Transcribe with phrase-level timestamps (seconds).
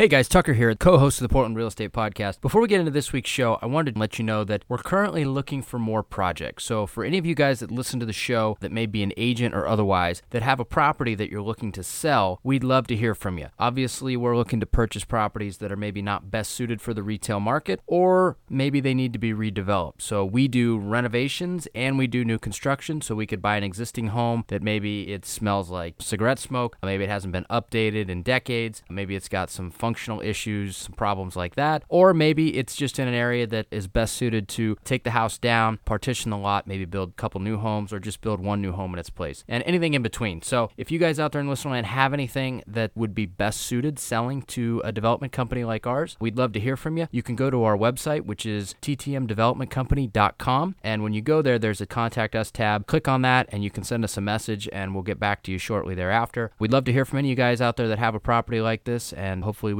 [0.00, 2.40] Hey guys, Tucker here, co host of the Portland Real Estate Podcast.
[2.40, 4.78] Before we get into this week's show, I wanted to let you know that we're
[4.78, 6.64] currently looking for more projects.
[6.64, 9.12] So, for any of you guys that listen to the show that may be an
[9.18, 12.96] agent or otherwise that have a property that you're looking to sell, we'd love to
[12.96, 13.48] hear from you.
[13.58, 17.38] Obviously, we're looking to purchase properties that are maybe not best suited for the retail
[17.38, 20.00] market or maybe they need to be redeveloped.
[20.00, 23.02] So, we do renovations and we do new construction.
[23.02, 27.04] So, we could buy an existing home that maybe it smells like cigarette smoke, maybe
[27.04, 31.56] it hasn't been updated in decades, maybe it's got some functional issues, some problems like
[31.56, 31.82] that.
[31.88, 35.36] Or maybe it's just in an area that is best suited to take the house
[35.36, 38.70] down, partition the lot, maybe build a couple new homes, or just build one new
[38.70, 40.42] home in its place, and anything in between.
[40.42, 43.62] So if you guys out there in listener land have anything that would be best
[43.62, 47.08] suited selling to a development company like ours, we'd love to hear from you.
[47.10, 50.76] You can go to our website, which is ttmdevelopmentcompany.com.
[50.84, 52.86] And when you go there, there's a contact us tab.
[52.86, 55.50] Click on that and you can send us a message and we'll get back to
[55.50, 56.52] you shortly thereafter.
[56.60, 58.60] We'd love to hear from any of you guys out there that have a property
[58.60, 59.79] like this and hopefully we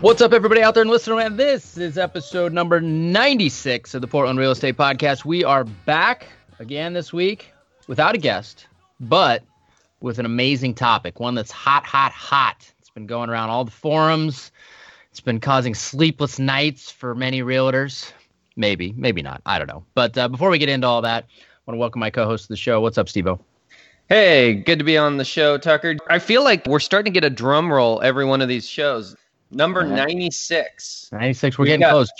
[0.00, 1.20] What's up, everybody out there and listening?
[1.20, 5.26] And this is episode number 96 of the Portland Real Estate Podcast.
[5.26, 6.26] We are back
[6.58, 7.52] again this week
[7.86, 8.66] without a guest,
[8.98, 9.42] but
[10.00, 12.72] with an amazing topic, one that's hot, hot, hot.
[12.78, 14.52] It's been going around all the forums.
[15.10, 18.10] It's been causing sleepless nights for many realtors.
[18.56, 19.42] Maybe, maybe not.
[19.44, 19.84] I don't know.
[19.92, 22.48] But uh, before we get into all that, I want to welcome my co-host of
[22.48, 22.80] the show.
[22.80, 23.38] What's up, Steve-O?
[24.08, 25.96] Hey, good to be on the show, Tucker.
[26.08, 29.14] I feel like we're starting to get a drum roll every one of these shows.
[29.52, 31.08] Number 96.
[31.12, 31.58] 96.
[31.58, 32.10] We're We getting got- close.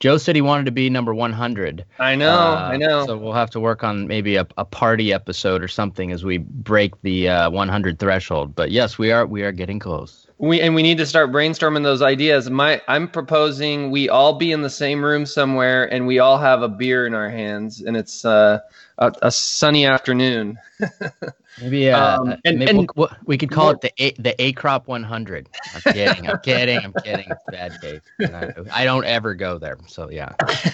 [0.00, 1.84] Joe said he wanted to be number 100.
[1.98, 3.04] I know, Uh, I know.
[3.06, 6.38] So we'll have to work on maybe a, a party episode or something as we
[6.38, 8.54] break the uh, 100 threshold.
[8.54, 10.26] But yes, we are we are getting close.
[10.40, 12.48] We and we need to start brainstorming those ideas.
[12.50, 16.62] My I'm proposing we all be in the same room somewhere and we all have
[16.62, 18.58] a beer in our hands and it's uh,
[18.98, 20.58] a, a sunny afternoon.
[21.60, 24.12] Maybe, uh, Um, and- maybe and- we'll- we'll- we could call more- it the a,
[24.22, 25.48] the A crop 100.
[25.74, 26.26] I'm kidding.
[26.30, 26.78] I'm kidding.
[26.78, 27.26] I'm kidding.
[27.28, 28.00] It's bad case.
[28.20, 29.76] I, I don't ever go there.
[29.86, 30.32] So yeah.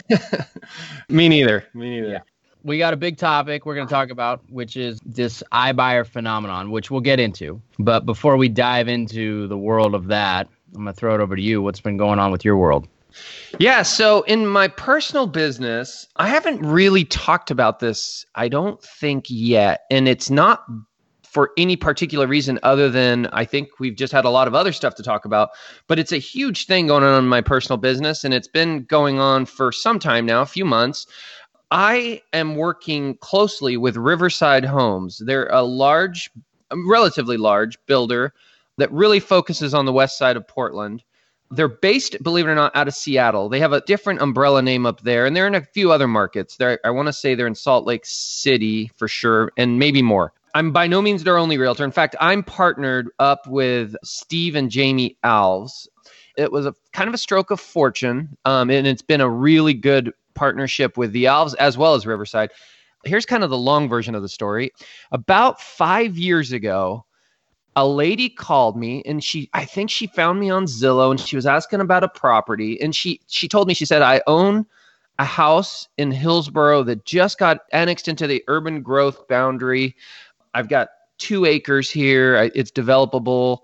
[1.09, 1.65] Me neither.
[1.75, 2.13] Me neither.
[2.13, 2.21] Yeah.
[2.67, 6.73] We got a big topic we're going to talk about, which is this iBuyer phenomenon,
[6.73, 7.63] which we'll get into.
[7.79, 11.37] But before we dive into the world of that, I'm going to throw it over
[11.37, 11.63] to you.
[11.63, 12.89] What's been going on with your world?
[13.61, 19.27] Yeah, so in my personal business, I haven't really talked about this, I don't think
[19.29, 19.83] yet.
[19.89, 20.67] And it's not
[21.23, 24.73] for any particular reason other than I think we've just had a lot of other
[24.73, 25.51] stuff to talk about.
[25.87, 29.21] But it's a huge thing going on in my personal business, and it's been going
[29.21, 31.07] on for some time now, a few months.
[31.71, 35.19] I am working closely with Riverside Homes.
[35.19, 36.31] They're a large,
[36.73, 38.33] relatively large builder
[38.79, 41.03] that really focuses on the west side of Portland.
[41.51, 43.49] They're based, believe it or not, out of Seattle.
[43.49, 46.57] They have a different umbrella name up there, and they're in a few other markets.
[46.57, 50.33] They're, I want to say they're in Salt Lake City for sure, and maybe more.
[50.55, 51.85] I'm by no means their only realtor.
[51.85, 55.87] In fact, I'm partnered up with Steve and Jamie Alves.
[56.37, 59.75] It was a kind of a stroke of fortune, um, and it's been a really
[59.75, 62.51] good partnership with the Alves as well as Riverside.
[63.05, 64.71] Here's kind of the long version of the story.
[65.11, 67.05] About five years ago,
[67.75, 71.37] a lady called me and she I think she found me on Zillow and she
[71.37, 74.67] was asking about a property and she she told me she said I own
[75.19, 79.97] a house in Hillsboro that just got annexed into the urban growth boundary.
[80.55, 82.51] I've got 2 acres here.
[82.55, 83.61] It's developable.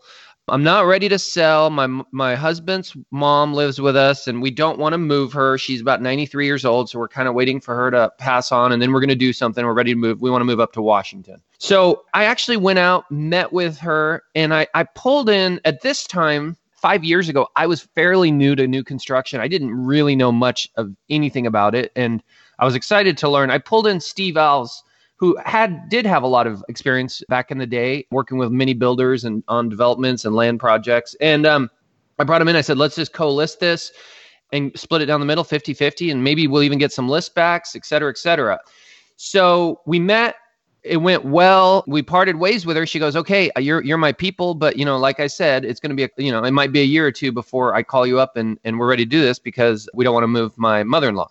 [0.49, 1.71] I'm not ready to sell.
[1.71, 5.57] My my husband's mom lives with us and we don't want to move her.
[5.57, 8.73] She's about 93 years old, so we're kind of waiting for her to pass on
[8.73, 9.65] and then we're going to do something.
[9.65, 10.21] We're ready to move.
[10.21, 11.41] We want to move up to Washington.
[11.59, 16.07] So, I actually went out, met with her, and I I pulled in at this
[16.07, 17.47] time 5 years ago.
[17.55, 19.41] I was fairly new to new construction.
[19.41, 22.21] I didn't really know much of anything about it and
[22.59, 23.51] I was excited to learn.
[23.51, 24.83] I pulled in Steve Alves
[25.23, 28.75] who had did have a lot of experience back in the day working with many
[28.75, 31.15] builders and on developments and land projects.
[31.21, 31.71] And um,
[32.19, 32.57] I brought him in.
[32.57, 33.93] I said, let's just co-list this
[34.51, 37.77] and split it down the middle 50-50 and maybe we'll even get some list backs,
[37.77, 38.59] et cetera, et cetera.
[39.15, 40.35] So we met.
[40.83, 41.85] It went well.
[41.87, 42.85] We parted ways with her.
[42.85, 45.91] She goes, "Okay, you're you're my people, but you know, like I said, it's going
[45.91, 48.05] to be a, you know, it might be a year or two before I call
[48.05, 50.59] you up and and we're ready to do this because we don't want to move
[50.59, 51.31] my mother-in-law."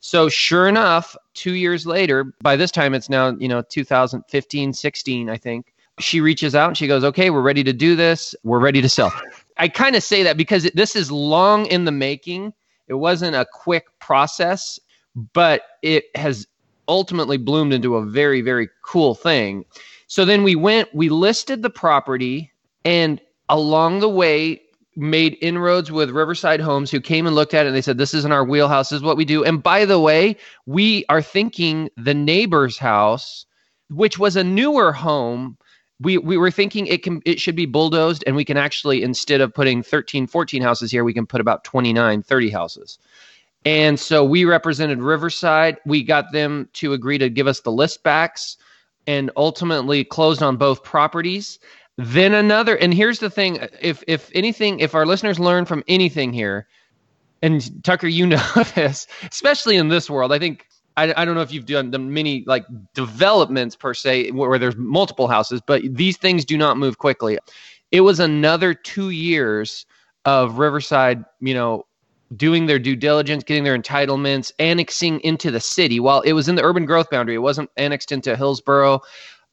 [0.00, 5.30] So sure enough, two years later, by this time it's now, you know, 2015, 16,
[5.30, 8.34] I think, she reaches out and she goes, okay, we're ready to do this.
[8.44, 9.12] We're ready to sell.
[9.56, 12.52] I kind of say that because this is long in the making.
[12.86, 14.78] It wasn't a quick process,
[15.32, 16.46] but it has
[16.86, 19.64] ultimately bloomed into a very, very cool thing.
[20.06, 22.52] So then we went, we listed the property,
[22.84, 24.62] and along the way,
[24.98, 28.14] made inroads with Riverside Homes who came and looked at it and they said, This
[28.14, 29.44] isn't our wheelhouse, this is what we do.
[29.44, 30.36] And by the way,
[30.66, 33.46] we are thinking the neighbor's house,
[33.90, 35.56] which was a newer home.
[36.00, 39.40] We, we were thinking it can it should be bulldozed and we can actually instead
[39.40, 43.00] of putting 13 14 houses here we can put about 29 30 houses
[43.64, 48.04] and so we represented riverside we got them to agree to give us the list
[48.04, 48.56] backs
[49.08, 51.58] and ultimately closed on both properties
[51.98, 56.32] then another, and here's the thing: if if anything, if our listeners learn from anything
[56.32, 56.68] here,
[57.42, 60.64] and Tucker, you know this, especially in this world, I think
[60.96, 62.64] I, I don't know if you've done the many like
[62.94, 67.36] developments per se where, where there's multiple houses, but these things do not move quickly.
[67.90, 69.84] It was another two years
[70.24, 71.84] of Riverside, you know,
[72.36, 75.98] doing their due diligence, getting their entitlements, annexing into the city.
[75.98, 79.00] While it was in the urban growth boundary, it wasn't annexed into Hillsboro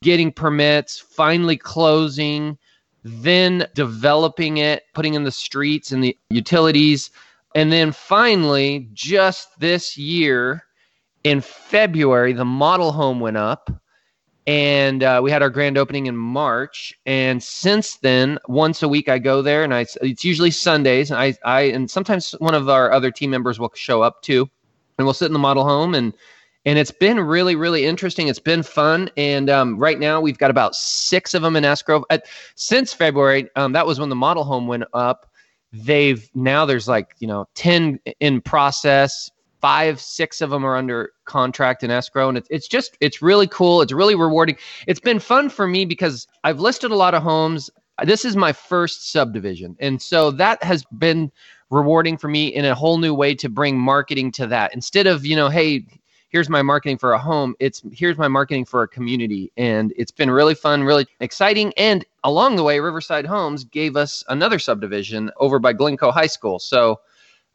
[0.05, 2.55] getting permits, finally closing,
[3.03, 7.09] then developing it, putting in the streets and the utilities.
[7.55, 10.63] And then finally, just this year
[11.23, 13.71] in February, the model home went up
[14.45, 16.93] and uh, we had our grand opening in March.
[17.07, 21.09] And since then, once a week I go there, and I it's usually Sundays.
[21.09, 24.47] And I I and sometimes one of our other team members will show up too,
[24.99, 26.13] and we'll sit in the model home and
[26.65, 28.27] and it's been really really interesting.
[28.27, 29.09] It's been fun.
[29.17, 32.03] And um, right now we've got about six of them in escrow
[32.55, 35.27] since february um, that was when the model home went up.
[35.71, 39.29] They've now there's like you know 10 in process.
[39.61, 42.29] Five six of them are under contract in escrow.
[42.29, 43.81] And it's, it's just it's really cool.
[43.81, 44.57] It's really rewarding.
[44.85, 47.69] It's been fun for me because i've listed a lot of homes.
[48.03, 49.75] This is my first subdivision.
[49.79, 51.31] And so that has been
[51.69, 54.73] rewarding for me in a whole new way to bring marketing to that.
[54.73, 55.85] Instead of you know hey
[56.35, 57.55] here's my marketing for a home.
[57.61, 59.53] It's here's my marketing for a community.
[59.55, 61.71] And it's been really fun, really exciting.
[61.77, 66.59] And along the way, Riverside Homes gave us another subdivision over by Glencoe High School.
[66.59, 66.99] So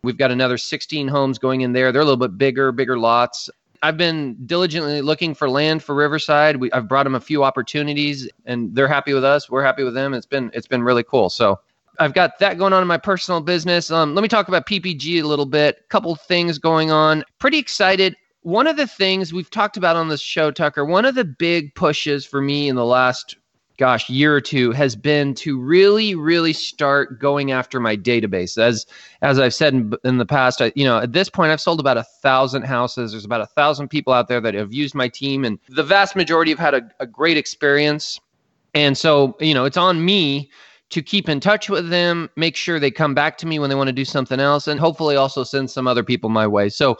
[0.02, 1.92] we've got another 16 homes going in there.
[1.92, 3.50] They're a little bit bigger, bigger lots.
[3.82, 6.56] I've been diligently looking for land for Riverside.
[6.56, 9.50] We, I've brought them a few opportunities, and they're happy with us.
[9.50, 10.14] We're happy with them.
[10.14, 11.28] It's been it's been really cool.
[11.28, 11.60] So
[11.98, 13.90] I've got that going on in my personal business.
[13.90, 15.86] Um, let me talk about PPG a little bit.
[15.90, 17.24] Couple things going on.
[17.38, 21.14] Pretty excited one of the things we've talked about on this show, Tucker, one of
[21.14, 23.36] the big pushes for me in the last
[23.80, 28.58] gosh year or two has been to really really start going after my database.
[28.58, 28.84] As
[29.22, 31.80] as i've said in, in the past I, you know at this point i've sold
[31.80, 33.12] about a thousand houses.
[33.12, 36.14] There's about a thousand people out there that have used my team and the vast
[36.14, 38.20] majority have had a, a great experience.
[38.74, 40.50] And so you know it's on me
[40.90, 43.76] to keep in touch with them make sure they come back to me when they
[43.76, 46.68] want to do something else and hopefully also send some other people my way.
[46.68, 46.98] So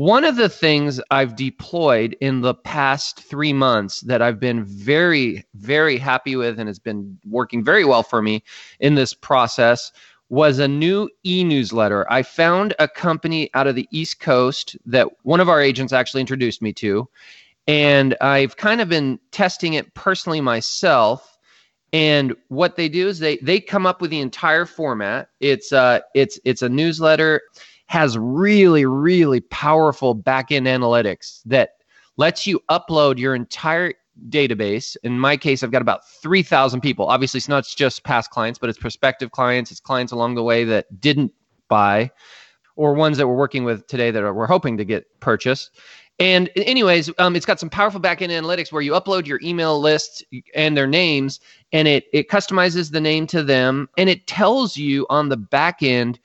[0.00, 5.44] one of the things I've deployed in the past three months that I've been very,
[5.56, 8.42] very happy with and has been working very well for me
[8.78, 9.92] in this process
[10.30, 12.10] was a new e newsletter.
[12.10, 16.22] I found a company out of the East Coast that one of our agents actually
[16.22, 17.06] introduced me to.
[17.66, 21.36] And I've kind of been testing it personally myself.
[21.92, 25.28] And what they do is they they come up with the entire format.
[25.40, 27.42] It's uh it's it's a newsletter
[27.90, 31.70] has really, really powerful backend analytics that
[32.18, 33.92] lets you upload your entire
[34.28, 34.96] database.
[35.02, 37.06] In my case, I've got about 3,000 people.
[37.06, 40.62] Obviously, it's not just past clients, but it's prospective clients, it's clients along the way
[40.62, 41.32] that didn't
[41.66, 42.08] buy
[42.76, 45.72] or ones that we're working with today that are, we're hoping to get purchased.
[46.20, 50.24] And anyways, um, it's got some powerful backend analytics where you upload your email list
[50.54, 51.40] and their names,
[51.72, 55.82] and it it customizes the name to them, and it tells you on the back
[55.82, 56.20] end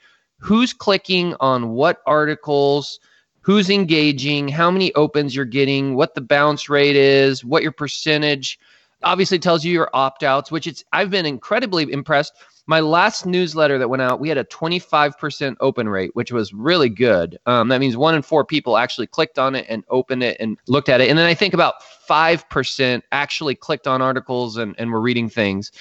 [0.45, 2.99] who's clicking on what articles,
[3.41, 8.59] who's engaging, how many opens you're getting, what the bounce rate is, what your percentage.
[9.01, 12.33] Obviously tells you your opt-outs, which it's I've been incredibly impressed.
[12.67, 16.89] My last newsletter that went out, we had a 25% open rate, which was really
[16.89, 17.39] good.
[17.47, 20.59] Um, that means one in four people actually clicked on it and opened it and
[20.67, 21.09] looked at it.
[21.09, 25.71] And then I think about 5% actually clicked on articles and, and were reading things.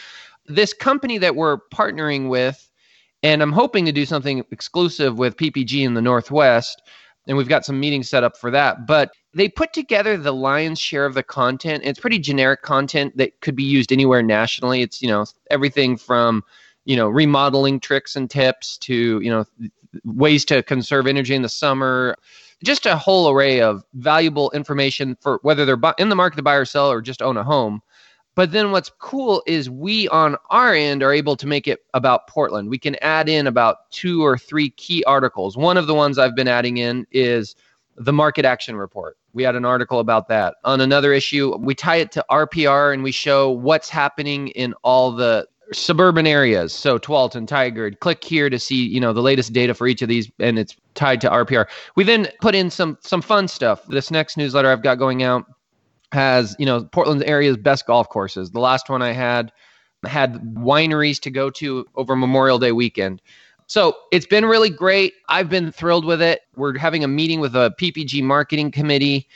[0.47, 2.71] This company that we're partnering with
[3.25, 6.83] and I'm hoping to do something exclusive with PPG in the Northwest.
[7.27, 8.87] And we've got some meetings set up for that.
[8.87, 11.85] But they put together the lion's share of the content.
[11.87, 14.83] It's pretty generic content that could be used anywhere nationally.
[14.83, 16.45] It's, you know, everything from,
[16.85, 19.47] you know, remodeling tricks and tips to, you know,
[20.05, 22.17] ways to conserve energy in the summer,
[22.63, 26.57] just a whole array of valuable information for whether they're in the market to buy
[26.57, 27.81] or sell or just own a home.
[28.35, 32.27] But then what's cool is we on our end are able to make it about
[32.27, 32.69] Portland.
[32.69, 35.57] We can add in about two or three key articles.
[35.57, 37.55] One of the ones I've been adding in is
[37.97, 39.17] the market action report.
[39.35, 40.57] We had an article about that.
[40.65, 45.13] On another issue, we tie it to RPR and we show what's happening in all
[45.13, 46.73] the suburban areas.
[46.73, 50.09] So Tualatin, Tigard, click here to see, you know, the latest data for each of
[50.09, 51.67] these and it's tied to RPR.
[51.97, 53.87] We then put in some some fun stuff.
[53.87, 55.47] This next newsletter I've got going out
[56.15, 58.53] has you know Portland's area's best golf courses.
[58.53, 59.53] The last one I had
[60.07, 63.21] had wineries to go to over Memorial Day weekend.
[63.67, 65.15] So it's been really great.
[65.29, 66.43] I've been thrilled with it.
[66.57, 69.29] We're having a meeting with a PPG marketing committee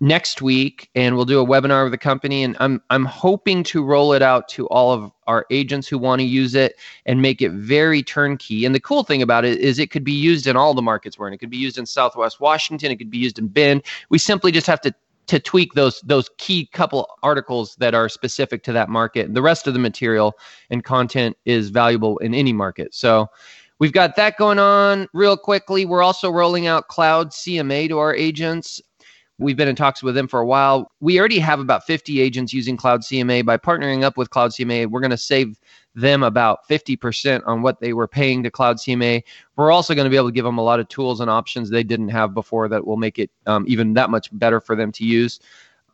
[0.00, 2.42] next week, and we'll do a webinar with the company.
[2.42, 6.20] And I'm I'm hoping to roll it out to all of our agents who want
[6.20, 8.64] to use it and make it very turnkey.
[8.64, 11.18] And the cool thing about it is it could be used in all the markets
[11.18, 11.34] we're in.
[11.34, 12.90] It could be used in Southwest Washington.
[12.90, 13.82] It could be used in Bend.
[14.10, 14.94] We simply just have to
[15.26, 19.32] to tweak those those key couple articles that are specific to that market.
[19.34, 20.34] The rest of the material
[20.70, 22.94] and content is valuable in any market.
[22.94, 23.28] So
[23.78, 25.84] we've got that going on real quickly.
[25.84, 28.80] We're also rolling out Cloud CMA to our agents.
[29.38, 30.90] We've been in talks with them for a while.
[31.00, 33.44] We already have about 50 agents using Cloud CMA.
[33.44, 35.58] By partnering up with Cloud CMA, we're going to save
[35.94, 39.22] them about 50% on what they were paying to Cloud CMA.
[39.56, 41.68] We're also going to be able to give them a lot of tools and options
[41.68, 44.90] they didn't have before that will make it um, even that much better for them
[44.92, 45.40] to use.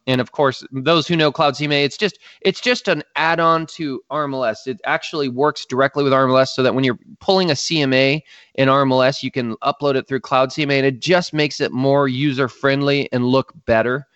[0.08, 4.02] And of course, those who know Cloud CMA, it's just it's just an add-on to
[4.10, 4.66] RMLS.
[4.66, 8.22] It actually works directly with RMLS, so that when you're pulling a CMA
[8.54, 12.08] in RMLS, you can upload it through Cloud CMA, and it just makes it more
[12.08, 14.06] user-friendly and look better.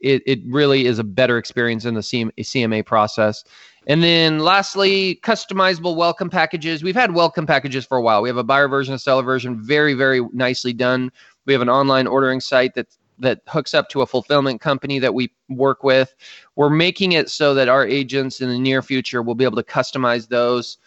[0.00, 3.44] It, it really is a better experience in the CMA process.
[3.86, 6.82] And then lastly, customizable welcome packages.
[6.82, 8.20] We've had welcome packages for a while.
[8.20, 11.12] We have a buyer version, a seller version, very, very nicely done.
[11.44, 12.88] We have an online ordering site that
[13.18, 16.14] that hooks up to a fulfillment company that we work with.
[16.54, 19.62] We're making it so that our agents in the near future will be able to
[19.62, 20.78] customize those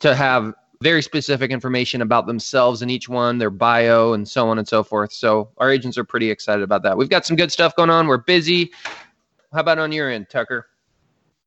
[0.00, 4.58] to have very specific information about themselves in each one, their bio, and so on
[4.58, 5.12] and so forth.
[5.12, 6.96] So our agents are pretty excited about that.
[6.96, 8.06] We've got some good stuff going on.
[8.06, 8.70] We're busy.
[9.52, 10.66] How about on your end, Tucker?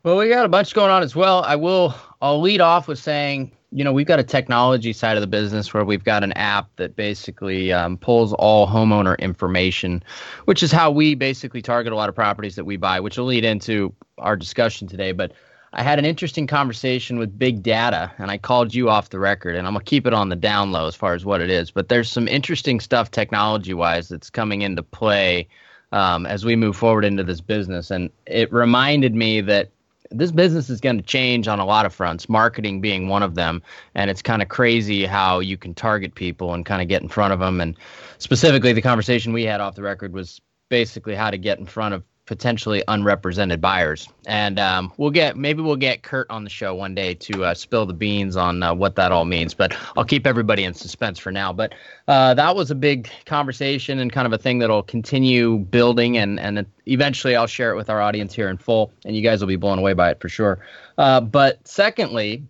[0.04, 1.44] Well, we got a bunch going on as well.
[1.44, 1.94] I will.
[2.22, 5.74] I'll lead off with saying, you know, we've got a technology side of the business
[5.74, 10.04] where we've got an app that basically um, pulls all homeowner information,
[10.46, 13.26] which is how we basically target a lot of properties that we buy, which will
[13.26, 15.12] lead into our discussion today.
[15.12, 15.34] But
[15.74, 19.56] I had an interesting conversation with Big Data, and I called you off the record,
[19.56, 21.70] and I'm gonna keep it on the down low as far as what it is.
[21.70, 25.50] But there's some interesting stuff technology-wise that's coming into play
[25.92, 29.70] um, as we move forward into this business, and it reminded me that
[30.12, 33.36] this business is going to change on a lot of fronts, marketing being one of
[33.36, 33.62] them.
[33.96, 37.10] And it's kind of crazy how you can target people and kind of get in
[37.10, 37.62] front of them.
[37.62, 37.78] And
[38.18, 41.94] specifically, the conversation we had off the record was basically how to get in front
[41.94, 44.08] of potentially unrepresented buyers.
[44.28, 47.54] And um, we'll get maybe we'll get Kurt on the show one day to uh,
[47.56, 49.56] spill the beans on uh, what that all means.
[49.56, 51.52] But I'll keep everybody in suspense for now.
[51.52, 51.74] But
[52.08, 56.40] uh, that was a big conversation and kind of a thing that'll continue building, and
[56.40, 59.48] and eventually I'll share it with our audience here in full, and you guys will
[59.48, 60.60] be blown away by it for sure.
[61.00, 62.44] Uh, but secondly.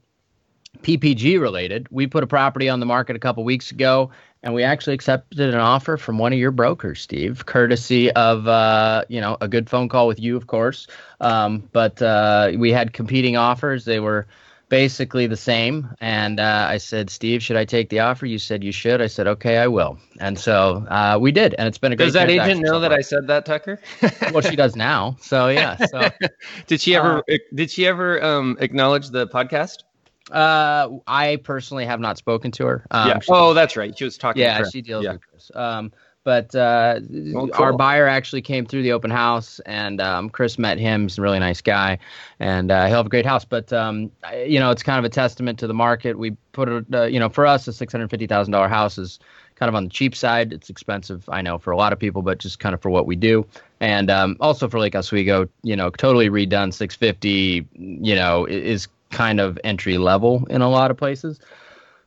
[0.84, 4.12] PPG related, we put a property on the market a couple weeks ago
[4.48, 9.04] and we actually accepted an offer from one of your brokers, Steve, courtesy of uh,
[9.10, 10.88] you know a good phone call with you, of course.
[11.20, 14.26] Um, but uh, we had competing offers; they were
[14.70, 15.94] basically the same.
[16.00, 18.26] And uh, I said, Steve, should I take the offer?
[18.26, 19.02] You said you should.
[19.02, 19.98] I said, okay, I will.
[20.22, 22.06] And so uh, we did, and it's been a great.
[22.06, 23.82] Does that agent know so that I said that, Tucker?
[24.32, 25.18] well, she does now.
[25.20, 25.76] So yeah.
[25.88, 26.08] So
[26.68, 27.22] did she ever?
[27.30, 29.84] Uh, did she ever um, acknowledge the podcast?
[30.32, 32.86] Uh, I personally have not spoken to her.
[32.92, 33.20] Um, yeah.
[33.30, 33.98] Oh, that's right.
[33.98, 34.42] She was talking.
[34.42, 35.14] Yeah, she deals yeah.
[35.14, 35.52] with Chris.
[35.56, 35.92] Um,
[36.28, 37.64] but uh, well, cool.
[37.64, 41.04] our buyer actually came through the open house, and um, Chris met him.
[41.04, 42.00] He's a really nice guy,
[42.42, 43.46] and uh, he'll have a great house.
[43.46, 44.12] But um,
[44.46, 46.20] you know, it's kind of a testament to the market.
[46.20, 48.98] We put it, uh, you know, for us, a six hundred fifty thousand dollar house
[48.98, 49.20] is
[49.56, 50.52] kind of on the cheap side.
[50.52, 53.06] It's expensive, I know, for a lot of people, but just kind of for what
[53.06, 53.46] we do.
[53.80, 59.40] And um, also for Lake Oswego, you know, totally redone 650, you know, is kind
[59.40, 61.40] of entry level in a lot of places.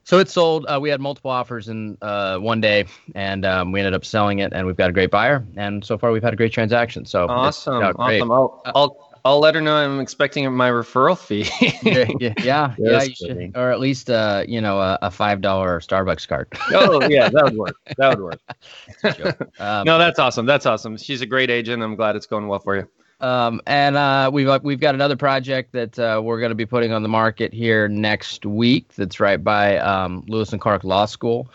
[0.05, 0.67] So it sold.
[0.67, 4.39] Uh, we had multiple offers in uh, one day, and um, we ended up selling
[4.41, 4.53] it.
[4.53, 7.05] And we've got a great buyer, and so far we've had a great transaction.
[7.05, 8.33] So awesome, awesome.
[8.33, 11.49] I'll, I'll I'll let her know I'm expecting my referral fee.
[11.83, 16.27] yeah, yeah, yeah, should, or at least uh, you know a, a five dollar Starbucks
[16.27, 16.49] card.
[16.73, 17.77] oh yeah, that would work.
[17.97, 19.51] That would work.
[19.61, 20.47] um, no, that's awesome.
[20.47, 20.97] That's awesome.
[20.97, 21.83] She's a great agent.
[21.83, 22.89] I'm glad it's going well for you.
[23.21, 26.67] Um, and uh, we've uh, we've got another project that uh, we're going to be
[26.67, 28.95] putting on the market here next week.
[28.95, 31.49] That's right by um, Lewis and Clark Law School.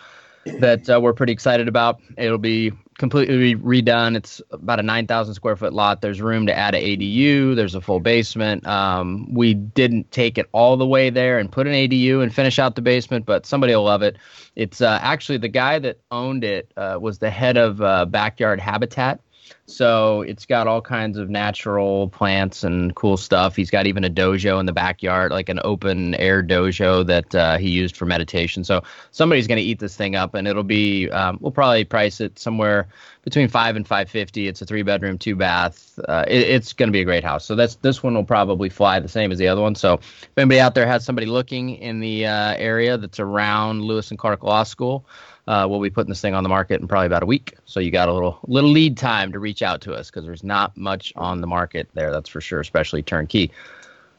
[0.60, 2.00] That uh, we're pretty excited about.
[2.18, 4.16] It'll be completely redone.
[4.16, 6.02] It's about a 9,000 square foot lot.
[6.02, 7.56] There's room to add an ADU.
[7.56, 8.66] There's a full basement.
[8.68, 12.60] Um, we didn't take it all the way there and put an ADU and finish
[12.60, 14.18] out the basement, but somebody will love it.
[14.56, 19.20] It's uh, actually the guy that owned it was the head of Backyard Habitat
[19.66, 23.56] so it's got all kinds of natural plants and cool stuff.
[23.56, 27.58] He's got even a dojo in the backyard, like an open air dojo that uh,
[27.58, 28.64] he used for meditation.
[28.64, 31.10] So somebody's going to eat this thing up, and it'll be.
[31.10, 32.88] Um, we'll probably price it somewhere
[33.24, 34.48] between five and five fifty.
[34.48, 36.00] It's a three bedroom, two bath.
[36.08, 37.46] Uh, it, it's going to be a great house.
[37.46, 39.76] So that's this one will probably fly the same as the other one.
[39.76, 44.12] So if anybody out there has somebody looking in the uh, area that's around Lewis
[44.12, 45.06] and Clark Law School.
[45.48, 47.56] Uh, we'll be putting this thing on the market in probably about a week.
[47.66, 50.44] So you got a little little lead time to reach out to us because there's
[50.44, 52.12] not much on the market there.
[52.12, 53.52] That's for sure, especially turnkey.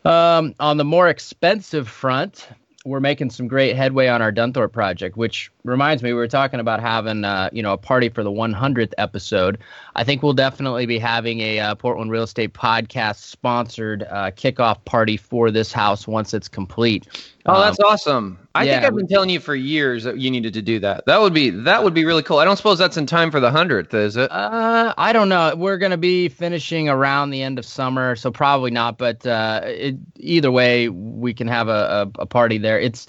[0.05, 2.49] Um, on the more expensive front,
[2.85, 6.61] we're making some great headway on our Dunthorpe project, which reminds me, we were talking
[6.61, 9.59] about having, uh, you know, a party for the 100th episode.
[9.95, 14.85] I think we'll definitely be having a uh, Portland Real Estate Podcast sponsored uh, kickoff
[14.85, 17.07] party for this house once it's complete.
[17.49, 18.49] Oh, that's um, awesome!
[18.57, 21.07] I yeah, think I've been telling you for years that you needed to do that.
[21.07, 22.39] That would be that would be really cool.
[22.39, 24.31] I don't suppose that's in time for the hundredth, is it?
[24.33, 25.55] Uh, I don't know.
[25.57, 28.99] We're gonna be finishing around the end of summer, so probably not.
[28.99, 32.81] But uh, it, either way, we can have a, a, a party there.
[32.81, 33.07] It's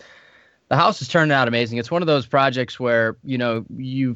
[0.69, 1.77] the house is turning out amazing.
[1.77, 4.15] It's one of those projects where you know you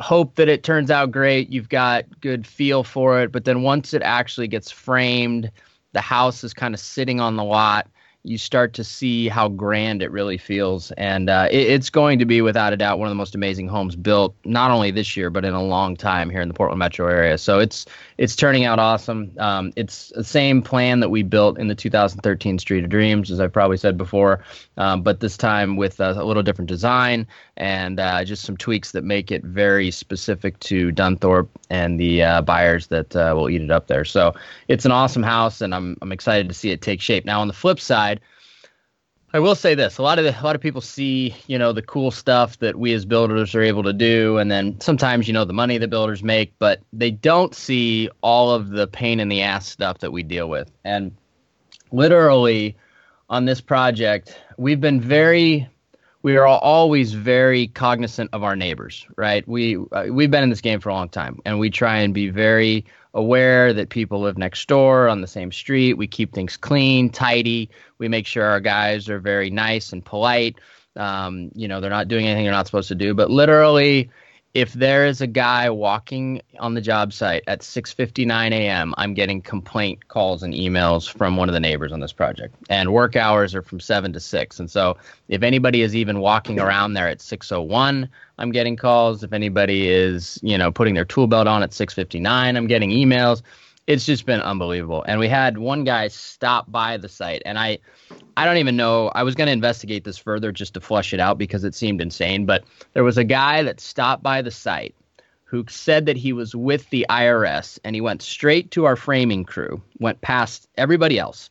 [0.00, 1.50] hope that it turns out great.
[1.50, 5.50] You've got good feel for it, but then once it actually gets framed,
[5.92, 7.88] the house is kind of sitting on the lot
[8.24, 10.92] you start to see how grand it really feels.
[10.92, 13.66] And uh, it, it's going to be, without a doubt, one of the most amazing
[13.66, 16.78] homes built, not only this year, but in a long time here in the Portland
[16.78, 17.36] metro area.
[17.36, 17.84] So it's
[18.18, 19.32] it's turning out awesome.
[19.38, 23.40] Um, it's the same plan that we built in the 2013 Street of Dreams, as
[23.40, 24.44] I've probably said before,
[24.76, 27.26] um, but this time with a, a little different design
[27.56, 32.42] and uh, just some tweaks that make it very specific to Dunthorpe and the uh,
[32.42, 34.04] buyers that uh, will eat it up there.
[34.04, 34.34] So
[34.68, 37.24] it's an awesome house, and I'm I'm excited to see it take shape.
[37.24, 38.20] Now on the flip side
[39.34, 41.72] I will say this: a lot of the, a lot of people see, you know,
[41.72, 45.32] the cool stuff that we as builders are able to do, and then sometimes, you
[45.32, 49.28] know, the money that builders make, but they don't see all of the pain in
[49.28, 50.70] the ass stuff that we deal with.
[50.84, 51.16] And
[51.92, 52.76] literally,
[53.30, 55.66] on this project, we've been very,
[56.22, 59.48] we are always very cognizant of our neighbors, right?
[59.48, 62.12] We uh, we've been in this game for a long time, and we try and
[62.12, 65.94] be very aware that people live next door on the same street.
[65.94, 67.70] We keep things clean, tidy.
[67.98, 70.56] We make sure our guys are very nice and polite.
[70.96, 73.14] Um, you know, they're not doing anything they're not supposed to do.
[73.14, 74.10] But literally,
[74.54, 79.40] if there is a guy walking on the job site at 6:59 a.m., I'm getting
[79.40, 82.54] complaint calls and emails from one of the neighbors on this project.
[82.68, 84.60] And work hours are from 7 to 6.
[84.60, 84.98] And so,
[85.28, 88.08] if anybody is even walking around there at 6:01,
[88.42, 89.22] I'm getting calls.
[89.22, 93.42] If anybody is, you know, putting their tool belt on at 6:59, I'm getting emails
[93.86, 95.04] it's just been unbelievable.
[95.08, 97.78] And we had one guy stop by the site, and I,
[98.36, 99.08] I don't even know.
[99.08, 102.00] I was going to investigate this further just to flush it out because it seemed
[102.00, 102.46] insane.
[102.46, 104.94] But there was a guy that stopped by the site
[105.44, 109.44] who said that he was with the IRS, and he went straight to our framing
[109.44, 111.50] crew, went past everybody else.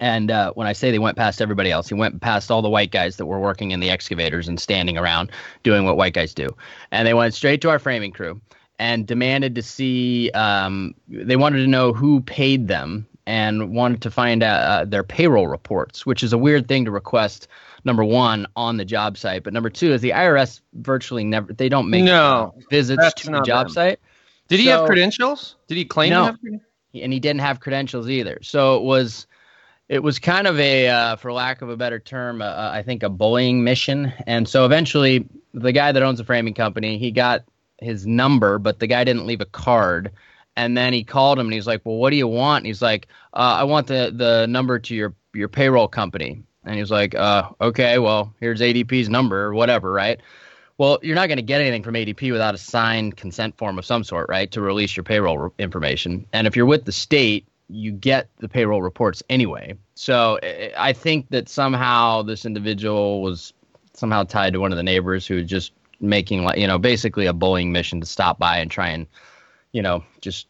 [0.00, 2.70] And uh, when I say they went past everybody else, he went past all the
[2.70, 5.30] white guys that were working in the excavators and standing around
[5.62, 6.48] doing what white guys do.
[6.90, 8.40] And they went straight to our framing crew
[8.78, 10.30] and demanded to see.
[10.30, 15.04] Um, they wanted to know who paid them and wanted to find out uh, their
[15.04, 17.46] payroll reports, which is a weird thing to request.
[17.84, 21.50] Number one on the job site, but number two is the IRS virtually never.
[21.50, 23.72] They don't make no visits to the job them.
[23.72, 24.00] site.
[24.48, 25.56] Did he so, have credentials?
[25.66, 26.36] Did he claim no,
[26.92, 28.38] and he didn't have credentials either.
[28.42, 29.26] So it was
[29.90, 33.02] it was kind of a, uh, for lack of a better term, uh, I think
[33.02, 34.12] a bullying mission.
[34.24, 37.42] And so eventually, the guy that owns the framing company, he got
[37.78, 40.12] his number, but the guy didn't leave a card.
[40.54, 42.82] And then he called him and he's like, "Well, what do you want?" And he's
[42.82, 46.90] like, uh, "I want the the number to your your payroll company." And he was
[46.90, 50.20] like, uh, "Okay, well, here's ADP's number or whatever, right?"
[50.76, 53.84] Well, you're not going to get anything from ADP without a signed consent form of
[53.86, 56.26] some sort, right, to release your payroll information.
[56.32, 59.74] And if you're with the state, you get the payroll reports anyway.
[59.94, 63.52] So eh, eh, I think that somehow this individual was
[63.94, 67.26] somehow tied to one of the neighbors who was just making like you know basically
[67.26, 69.06] a bullying mission to stop by and try and
[69.72, 70.46] you know just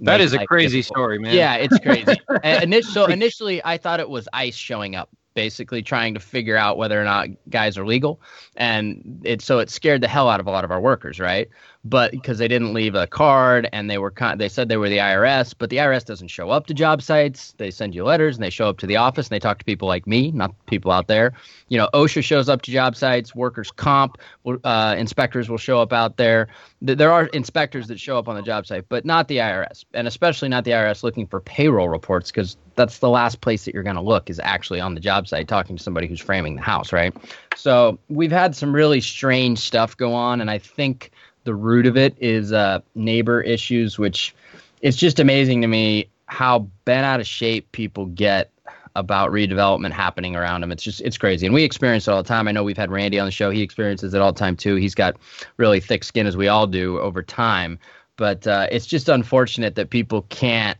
[0.00, 0.96] that is a crazy difficult.
[0.96, 5.82] story man yeah it's crazy so initially i thought it was ice showing up basically
[5.82, 8.20] trying to figure out whether or not guys are legal
[8.56, 11.48] and it so it scared the hell out of a lot of our workers right
[11.84, 14.90] but because they didn't leave a card and they were con- they said they were
[14.90, 17.54] the IRS, but the IRS doesn't show up to job sites.
[17.56, 19.64] They send you letters and they show up to the office and they talk to
[19.64, 21.32] people like me, not people out there.
[21.68, 23.34] You know, OSHA shows up to job sites.
[23.34, 24.18] Workers' comp
[24.64, 26.48] uh, inspectors will show up out there.
[26.82, 30.06] There are inspectors that show up on the job site, but not the IRS, and
[30.06, 33.82] especially not the IRS looking for payroll reports because that's the last place that you're
[33.82, 36.62] going to look is actually on the job site talking to somebody who's framing the
[36.62, 37.14] house, right?
[37.56, 41.10] So we've had some really strange stuff go on, and I think
[41.44, 44.34] the root of it is uh, neighbor issues, which
[44.82, 48.50] it's just amazing to me how bent out of shape people get
[48.96, 50.72] about redevelopment happening around them.
[50.72, 52.48] It's just it's crazy, and we experience it all the time.
[52.48, 54.76] I know we've had Randy on the show; he experiences it all the time too.
[54.76, 55.16] He's got
[55.56, 57.78] really thick skin, as we all do, over time.
[58.16, 60.78] But uh, it's just unfortunate that people can't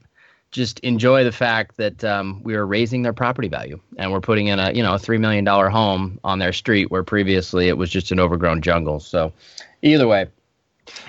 [0.51, 4.49] just enjoy the fact that um, we are raising their property value and we're putting
[4.49, 7.79] in a you know a three million dollar home on their street where previously it
[7.79, 8.99] was just an overgrown jungle.
[9.01, 9.33] So
[9.83, 10.27] either way,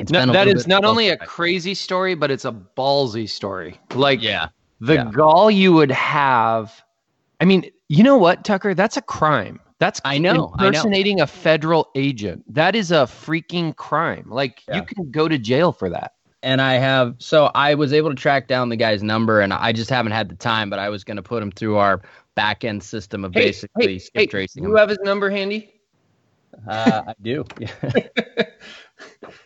[0.09, 3.79] no, that is not only a crazy story, but it's a ballsy story.
[3.93, 5.11] Like yeah, the yeah.
[5.11, 6.83] gall you would have.
[7.39, 8.73] I mean, you know what, Tucker?
[8.73, 9.59] That's a crime.
[9.79, 11.23] That's I know impersonating I know.
[11.23, 12.43] a federal agent.
[12.53, 14.27] That is a freaking crime.
[14.29, 14.75] Like yeah.
[14.75, 16.13] you can go to jail for that
[16.43, 19.71] and I have so I was able to track down the guy's number, and I
[19.71, 20.69] just haven't had the time.
[20.69, 22.01] But I was going to put him through our
[22.35, 24.63] back end system of hey, basically hey, skip hey, tracing.
[24.63, 24.77] You him.
[24.77, 25.73] have his number handy?
[26.67, 27.45] Uh, I do.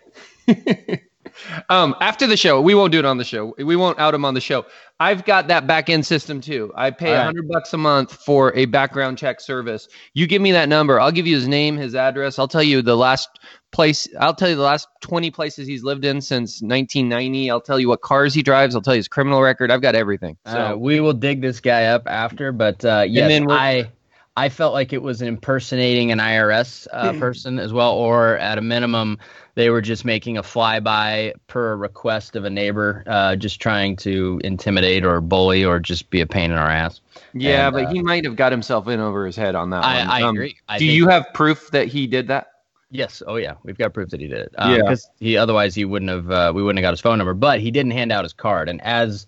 [1.70, 3.54] um, after the show, we won't do it on the show.
[3.58, 4.66] We won't out him on the show.
[5.00, 6.72] I've got that back end system too.
[6.76, 7.24] I pay a right.
[7.24, 9.90] hundred bucks a month for a background check service.
[10.14, 12.40] You give me that number, I'll give you his name, his address.
[12.40, 13.30] I'll tell you the last
[13.72, 14.08] place.
[14.20, 17.52] I'll tell you the last twenty places he's lived in since 1990.
[17.52, 18.76] I'll tell you what cars he drives.
[18.76, 19.72] I'll tell you his criminal record.
[19.72, 20.38] I've got everything.
[20.46, 22.52] So uh, we will dig this guy up after.
[22.52, 23.92] But uh, yes, I
[24.38, 28.62] I felt like it was impersonating an IRS uh, person as well, or at a
[28.62, 29.18] minimum,
[29.56, 34.42] they were just making a flyby per request of a neighbor, uh, just trying to
[34.44, 37.00] intimidate or bully or just be a pain in our ass.
[37.34, 39.86] Yeah, and, but uh, he might have got himself in over his head on that.
[39.86, 40.10] I, one.
[40.10, 40.58] I um, agree.
[40.68, 42.48] I do you have proof that he did that?
[42.92, 43.24] Yes.
[43.26, 44.56] Oh yeah, we've got proof that he did it.
[44.58, 44.82] Um, yeah.
[44.82, 47.62] Because he otherwise he wouldn't have uh, we wouldn't have got his phone number, but
[47.62, 49.26] he didn't hand out his card, and as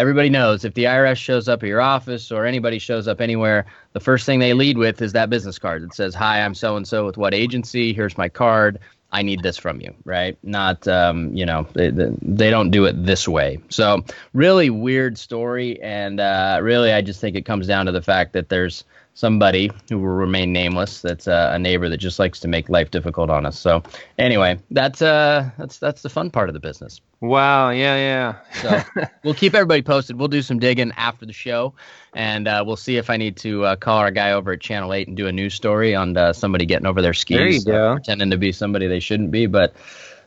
[0.00, 3.66] everybody knows if the IRS shows up at your office or anybody shows up anywhere,
[3.92, 6.76] the first thing they lead with is that business card that says, "Hi, I'm so
[6.76, 7.92] and so with what agency?
[7.92, 8.78] Here's my card.
[9.12, 10.38] I need this from you." Right?
[10.42, 13.58] Not, um, you know, they, they don't do it this way.
[13.68, 18.02] So really weird story, and uh, really, I just think it comes down to the
[18.02, 18.84] fact that there's
[19.20, 22.90] somebody who will remain nameless that's uh, a neighbor that just likes to make life
[22.90, 23.82] difficult on us so
[24.18, 29.04] anyway that's uh that's that's the fun part of the business wow yeah yeah so
[29.24, 31.74] we'll keep everybody posted we'll do some digging after the show
[32.14, 34.94] and uh, we'll see if i need to uh, call our guy over at channel
[34.94, 37.62] 8 and do a news story on uh, somebody getting over their skis there you
[37.62, 37.94] go.
[37.96, 39.74] pretending to be somebody they shouldn't be but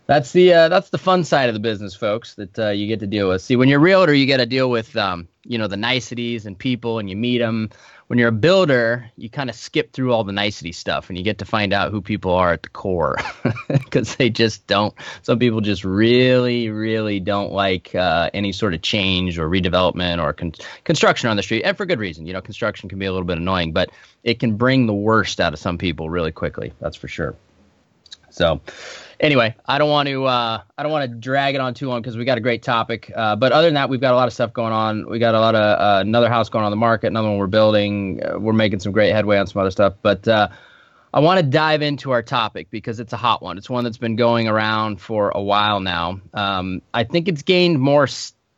[0.06, 2.36] that's the uh, that's the fun side of the business, folks.
[2.36, 3.42] That uh, you get to deal with.
[3.42, 6.46] See, when you're a realtor, you get to deal with um, you know the niceties
[6.46, 7.70] and people, and you meet them
[8.08, 11.24] when you're a builder, you kind of skip through all the nicety stuff and you
[11.24, 13.18] get to find out who people are at the core
[13.68, 14.94] because they just don't.
[15.22, 20.34] Some people just really, really don't like uh, any sort of change or redevelopment or
[20.34, 22.26] con- construction on the street, and for good reason.
[22.26, 23.90] You know, construction can be a little bit annoying, but
[24.24, 26.74] it can bring the worst out of some people really quickly.
[26.80, 27.36] That's for sure.
[28.30, 28.62] So,
[29.24, 32.02] anyway, I don't want to uh, I don't want to drag it on too long
[32.02, 33.12] because we got a great topic.
[33.16, 35.10] Uh, but other than that, we've got a lot of stuff going on.
[35.10, 37.48] We got a lot of uh, another house going on the market, another one we're
[37.48, 38.22] building.
[38.24, 39.96] Uh, we're making some great headway on some other stuff.
[40.04, 40.50] But uh,
[41.14, 43.58] I want to dive into our topic because it's a hot one.
[43.58, 46.20] It's one that's been going around for a while now.
[46.34, 48.08] Um, I think it's gained more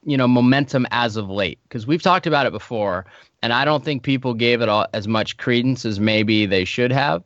[0.04, 3.06] you know momentum as of late because we've talked about it before,
[3.42, 6.92] and I don't think people gave it all, as much credence as maybe they should
[6.92, 7.24] have.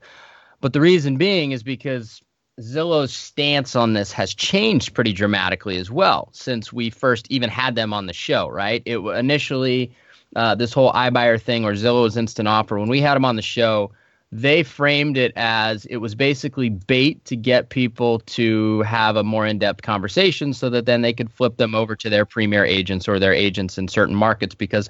[0.61, 2.21] But the reason being is because
[2.59, 7.75] Zillow's stance on this has changed pretty dramatically as well since we first even had
[7.75, 8.83] them on the show, right?
[8.85, 9.91] It initially
[10.35, 12.77] uh, this whole iBuyer thing or Zillow's instant offer.
[12.77, 13.91] When we had them on the show,
[14.31, 19.47] they framed it as it was basically bait to get people to have a more
[19.47, 23.19] in-depth conversation so that then they could flip them over to their premier agents or
[23.19, 24.87] their agents in certain markets because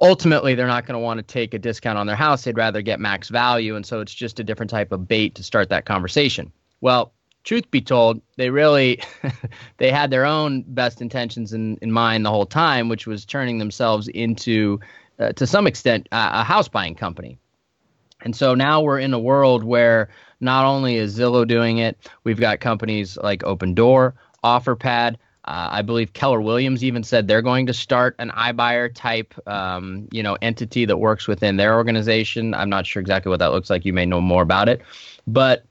[0.00, 2.44] ultimately they're not going to want to take a discount on their house.
[2.44, 3.76] They'd rather get max value.
[3.76, 6.50] And so it's just a different type of bait to start that conversation
[6.82, 7.14] well,
[7.44, 9.00] truth be told, they really
[9.78, 13.58] they had their own best intentions in, in mind the whole time, which was turning
[13.58, 14.78] themselves into,
[15.18, 17.38] uh, to some extent, a house buying company.
[18.24, 22.38] And so now we're in a world where not only is Zillow doing it, we've
[22.38, 24.12] got companies like Opendoor,
[24.44, 25.16] OfferPad.
[25.44, 30.08] Uh, I believe Keller Williams even said they're going to start an iBuyer type, um,
[30.12, 32.54] you know, entity that works within their organization.
[32.54, 33.84] I'm not sure exactly what that looks like.
[33.84, 34.82] You may know more about it,
[35.26, 35.64] but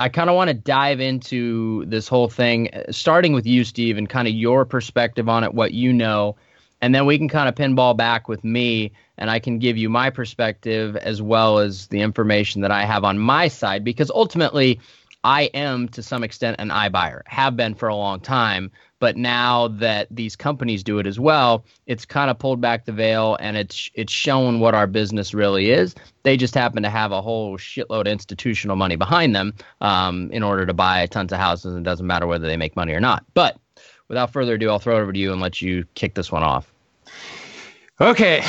[0.00, 3.98] I kind of want to dive into this whole thing, uh, starting with you, Steve,
[3.98, 6.36] and kind of your perspective on it, what you know,
[6.80, 9.90] and then we can kind of pinball back with me, and I can give you
[9.90, 14.80] my perspective as well as the information that I have on my side, because ultimately,
[15.22, 18.70] I am to some extent an iBuyer, have been for a long time.
[19.00, 22.92] But now that these companies do it as well, it's kind of pulled back the
[22.92, 25.94] veil and it's it's shown what our business really is.
[26.22, 30.42] They just happen to have a whole shitload of institutional money behind them um, in
[30.42, 31.74] order to buy tons of houses.
[31.74, 33.24] And it doesn't matter whether they make money or not.
[33.34, 33.58] But
[34.08, 36.42] without further ado, I'll throw it over to you and let you kick this one
[36.42, 36.72] off.
[38.00, 38.42] Okay,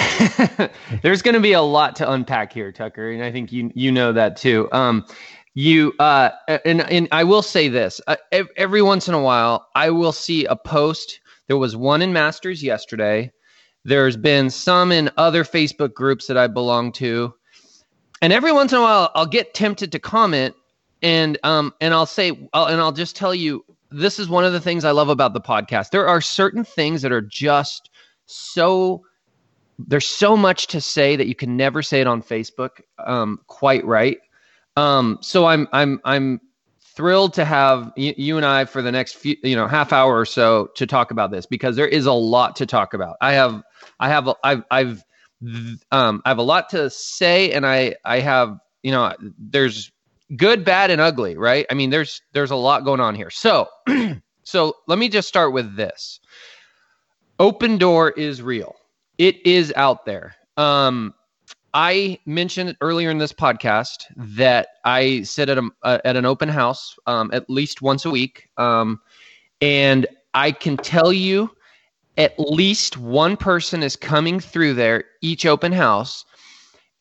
[1.01, 3.91] there's going to be a lot to unpack here, Tucker, and I think you you
[3.91, 4.69] know that too.
[4.71, 5.05] Um,
[5.53, 6.29] you uh
[6.65, 8.15] and and I will say this uh,
[8.55, 11.19] every once in a while I will see a post.
[11.47, 13.31] There was one in masters yesterday.
[13.83, 17.33] There's been some in other Facebook groups that I belong to.
[18.21, 20.55] And every once in a while I'll get tempted to comment
[21.01, 24.53] and um and I'll say I'll, and I'll just tell you this is one of
[24.53, 25.89] the things I love about the podcast.
[25.89, 27.89] There are certain things that are just
[28.25, 29.03] so
[29.79, 33.83] there's so much to say that you can never say it on Facebook um, quite
[33.83, 34.17] right
[34.77, 36.41] um, so I'm I'm I'm
[36.95, 40.17] thrilled to have you, you, and I for the next few you know half hour
[40.17, 43.17] or so to talk about this because there is a lot to talk about.
[43.21, 43.61] I have
[43.99, 45.03] I have I've I've
[45.91, 49.91] um, I have a lot to say and I I have you know there's
[50.35, 51.65] good, bad, and ugly, right?
[51.69, 53.29] I mean there's there's a lot going on here.
[53.29, 53.67] So
[54.43, 56.19] so let me just start with this.
[57.39, 58.75] Opendoor is real.
[59.17, 60.35] It is out there.
[60.57, 61.13] Um,
[61.73, 66.49] I mentioned earlier in this podcast that I sit at a uh, at an open
[66.49, 68.99] house um, at least once a week, um,
[69.61, 71.49] and I can tell you,
[72.17, 76.25] at least one person is coming through there each open house,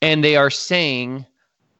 [0.02, 1.26] and they are saying,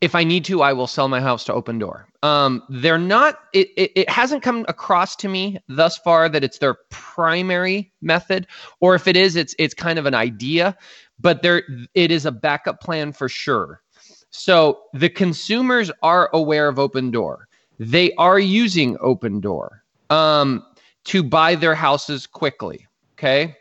[0.00, 3.38] "If I need to, I will sell my house to Opendoor." Um, they're not.
[3.53, 8.48] It, it it hasn't come across to me thus far that it's their primary method,
[8.81, 10.76] or if it is, it's it's kind of an idea
[11.20, 11.62] but there
[11.94, 13.83] it is a backup plan for sure.
[14.30, 17.38] So the consumers are aware of Opendoor.
[17.78, 19.80] They are using Opendoor
[20.11, 20.64] um,
[21.04, 22.87] to buy their houses quickly.
[23.14, 23.56] Okay.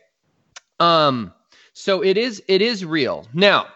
[0.80, 1.34] Um,
[1.74, 3.28] so it is it is real.
[3.34, 3.68] Now,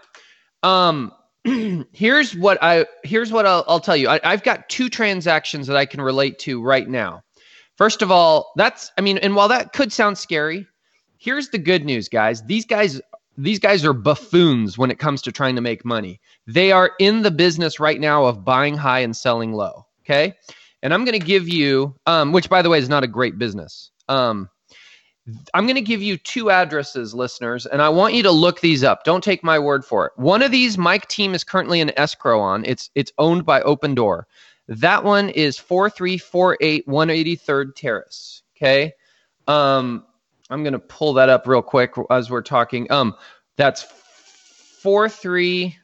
[0.62, 1.12] um,
[1.91, 4.08] here's what I here's what I'll, I'll tell you.
[4.10, 7.24] I, I've got two transactions that I can relate to right now.
[7.78, 10.67] First of all, that's I mean, and while that could sound scary,
[11.17, 12.43] here's the good news, guys.
[12.43, 13.02] These guys
[13.38, 16.19] these guys are buffoons when it comes to trying to make money.
[16.48, 19.86] They are in the business right now of buying high and selling low.
[20.06, 20.36] Okay.
[20.82, 23.38] And I'm going to give you, um, which by the way is not a great
[23.38, 23.91] business.
[24.10, 24.50] Um,
[25.54, 28.84] I'm going to give you two addresses, listeners, and I want you to look these
[28.84, 29.06] up.
[29.06, 30.12] Don't take my word for it.
[30.17, 32.65] One of these, Mike Team is currently in escrow on.
[32.65, 34.24] It's it's owned by Opendoor.
[34.67, 38.43] That one is 4348 183rd Terrace.
[38.58, 38.91] Okay.
[39.48, 40.06] Um,
[40.54, 42.89] I'm to pull that up real quick as we're talking.
[42.92, 43.16] Um,
[43.58, 45.76] that's four three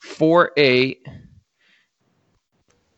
[0.00, 1.06] four eight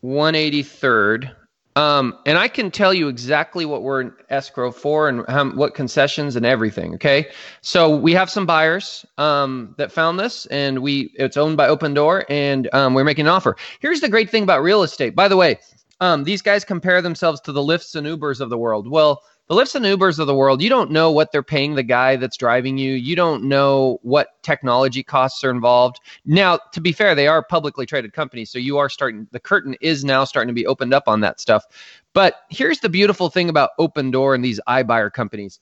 [0.01, 1.31] one eighty third.
[1.75, 5.75] Um, and I can tell you exactly what we're in escrow for and how, what
[5.75, 6.95] concessions and everything.
[6.95, 7.27] Okay,
[7.61, 12.25] so we have some buyers um, that found this, and we it's owned by Opendoor,
[12.29, 13.55] and um, we're making an offer.
[13.79, 15.15] Here's the great thing about real estate.
[15.15, 15.59] By the way,
[15.99, 18.89] um, these guys compare themselves to the Lyfts and Ubers of the world.
[18.89, 21.83] Well, the Lyfts and Ubers of the world, you don't know what they're paying the
[21.83, 22.93] guy that's driving you.
[22.93, 25.99] You don't know what technology costs are involved.
[26.25, 29.27] Now, to be fair, they are publicly traded companies, so you are starting.
[29.31, 31.65] The curtain is now starting to be opened up on that stuff.
[32.13, 35.59] But here's the beautiful thing about Opendoor and these iBuyer companies.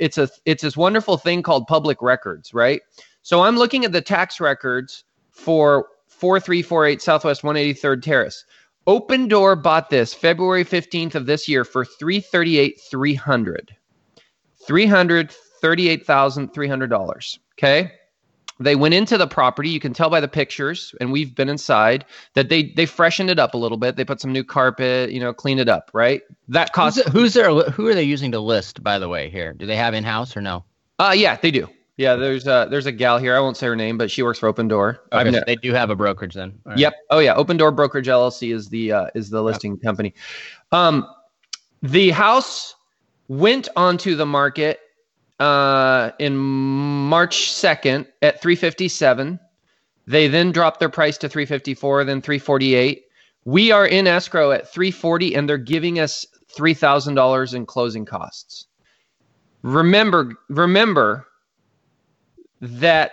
[0.00, 2.80] It's a it's this wonderful thing called public records, right?
[3.22, 8.44] So I'm looking at the tax records for 4348 Southwest 183rd Terrace.
[8.86, 13.76] Opendoor bought this February 15th of this year for 338 300
[14.68, 17.38] $338,300.
[17.54, 17.92] Okay.
[18.60, 19.68] They went into the property.
[19.68, 23.40] You can tell by the pictures, and we've been inside that they they freshened it
[23.40, 23.96] up a little bit.
[23.96, 25.90] They put some new carpet, you know, clean it up.
[25.92, 26.22] Right.
[26.48, 27.02] That cost.
[27.02, 27.52] Who's, who's there?
[27.52, 28.80] Who are they using to list?
[28.80, 30.64] By the way, here, do they have in house or no?
[31.00, 31.68] Uh yeah, they do.
[31.96, 33.36] Yeah, there's a there's a gal here.
[33.36, 34.98] I won't say her name, but she works for Opendoor.
[35.12, 36.58] Okay, so they do have a brokerage then.
[36.64, 36.78] Right.
[36.78, 36.94] Yep.
[37.10, 39.82] Oh yeah, Opendoor Brokerage LLC is the uh, is the listing yep.
[39.82, 40.14] company.
[40.72, 41.06] Um,
[41.82, 42.74] the house
[43.28, 44.80] went onto the market
[45.38, 49.38] uh, in March second at 357.
[50.06, 53.04] They then dropped their price to 354, then 348.
[53.44, 58.04] We are in escrow at 340, and they're giving us three thousand dollars in closing
[58.04, 58.66] costs.
[59.62, 61.26] Remember, remember
[62.64, 63.12] that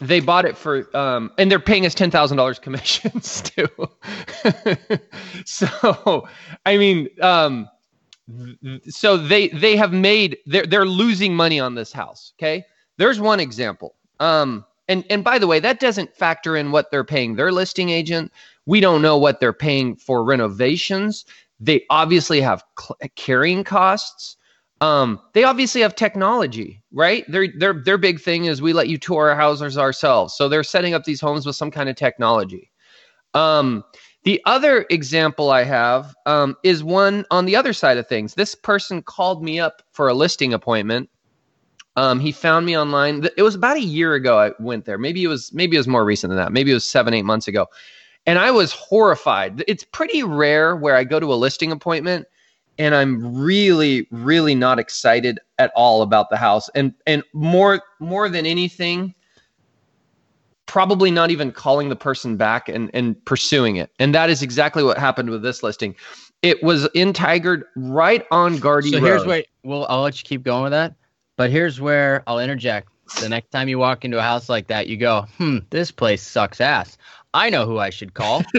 [0.00, 3.68] they bought it for um and they're paying us $10,000 commissions too.
[5.44, 6.28] so,
[6.66, 7.68] I mean, um
[8.88, 12.64] so they they have made they're they're losing money on this house, okay?
[12.96, 13.94] There's one example.
[14.20, 17.90] Um and and by the way, that doesn't factor in what they're paying their listing
[17.90, 18.32] agent.
[18.66, 21.24] We don't know what they're paying for renovations.
[21.60, 24.36] They obviously have cl- carrying costs.
[24.80, 27.24] Um, they obviously have technology, right?
[27.30, 30.34] Their their their big thing is we let you tour our houses ourselves.
[30.34, 32.70] So they're setting up these homes with some kind of technology.
[33.34, 33.84] Um,
[34.24, 38.34] the other example I have um, is one on the other side of things.
[38.34, 41.08] This person called me up for a listing appointment.
[41.96, 43.28] Um, he found me online.
[43.36, 44.38] It was about a year ago.
[44.38, 44.98] I went there.
[44.98, 46.52] Maybe it was maybe it was more recent than that.
[46.52, 47.66] Maybe it was seven eight months ago,
[48.26, 49.62] and I was horrified.
[49.68, 52.26] It's pretty rare where I go to a listing appointment
[52.78, 56.68] and I'm really, really not excited at all about the house.
[56.74, 59.14] And and more more than anything,
[60.66, 63.90] probably not even calling the person back and, and pursuing it.
[63.98, 65.94] And that is exactly what happened with this listing.
[66.42, 69.06] It was in Tigard right on Gaarde so Road.
[69.06, 70.94] here's where well I'll let you keep going with that.
[71.36, 72.88] But here's where I'll interject.
[73.20, 76.22] The next time you walk into a house like that, you go, hmm, this place
[76.22, 76.96] sucks ass.
[77.34, 78.42] I know who I should call.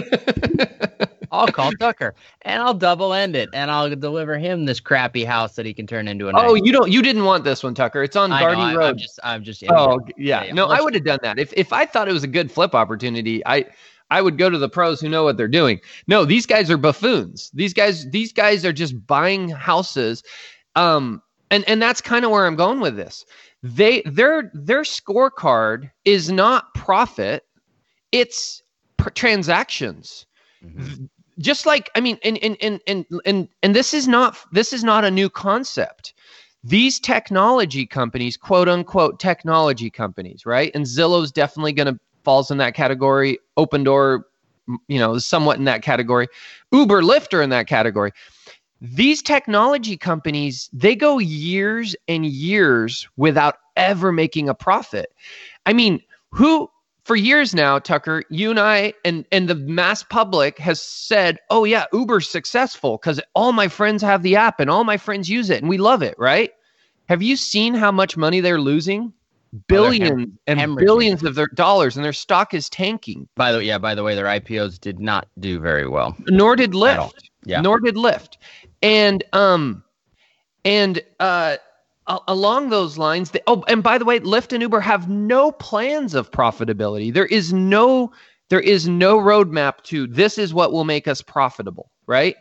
[1.30, 5.56] I'll call Tucker and I'll double end it and I'll deliver him this crappy house
[5.56, 6.32] that he can turn into a.
[6.34, 8.02] Oh, you don't you didn't want this one, Tucker.
[8.02, 8.84] It's on I know, Gaarde I, Road.
[8.84, 9.64] I'm just, I'm just.
[9.68, 12.24] Oh yeah, yeah, no, I would have done that if if I thought it was
[12.24, 13.44] a good flip opportunity.
[13.46, 13.66] I
[14.10, 15.80] I would go to the pros who know what they're doing.
[16.06, 17.50] No, these guys are buffoons.
[17.54, 20.22] These guys these guys are just buying houses,
[20.74, 23.24] um, and and that's kind of where I'm going with this.
[23.62, 27.44] They their their scorecard is not profit,
[28.12, 28.62] it's
[29.14, 30.26] transactions
[30.64, 31.08] Mhm.
[31.38, 34.82] Just like i mean and and and and and, and this is not this is
[34.82, 36.14] not a new concept.
[36.64, 40.70] These technology companies quote unquote technology companies right?
[40.74, 44.22] And zillow's definitely going to falls in that category Opendoor
[44.88, 46.26] you know somewhat in that category
[46.72, 48.12] uber lyft are in that category.
[48.80, 55.12] These technology companies they go years and years without ever making a profit.
[55.66, 56.68] I mean who
[57.06, 61.62] for years now, Tucker, you and I and and the mass public has said, "Oh
[61.62, 65.48] yeah, Uber's successful because all my friends have the app and all my friends use
[65.48, 66.50] it and we love it." Right?
[67.08, 69.12] Have you seen how much money they're losing?
[69.68, 73.28] Billions and billions of their dollars, and their stock is tanking.
[73.36, 73.78] By the way, yeah.
[73.78, 76.16] By the way, their IPOs did not do very well.
[76.26, 76.72] Nor did.
[76.72, 77.12] Lyft.
[77.44, 77.60] Yeah.
[77.60, 78.36] Nor did Lyft.
[78.82, 79.84] And um,
[80.64, 81.58] and uh,
[82.06, 86.14] along those lines, they, oh, and by the way, Lyft and Uber have no plans
[86.14, 87.12] of profitability.
[87.12, 88.12] There is no
[88.48, 92.36] there is no roadmap to this is what will make us profitable, right?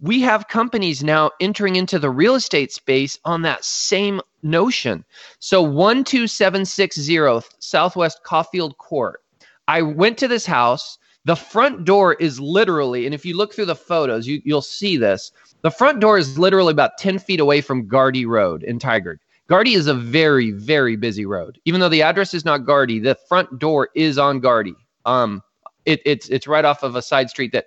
[0.00, 5.04] We have companies now entering into the real estate space on that same notion.
[5.38, 9.22] So 12760 Southwest Caulfield Court.
[9.68, 10.98] I went to this house.
[11.24, 14.96] The front door is literally, and if you look through the photos, you, you'll see
[14.96, 15.32] this.
[15.62, 19.18] The front door is literally about 10 feet away from Gaarde Road in Tigard.
[19.48, 21.58] Gaarde is a very, very busy road.
[21.64, 24.74] Even though the address is not Gaarde, the front door is on Gaarde.
[25.04, 25.42] Um,
[25.86, 27.66] it, it's it's right off of a side street that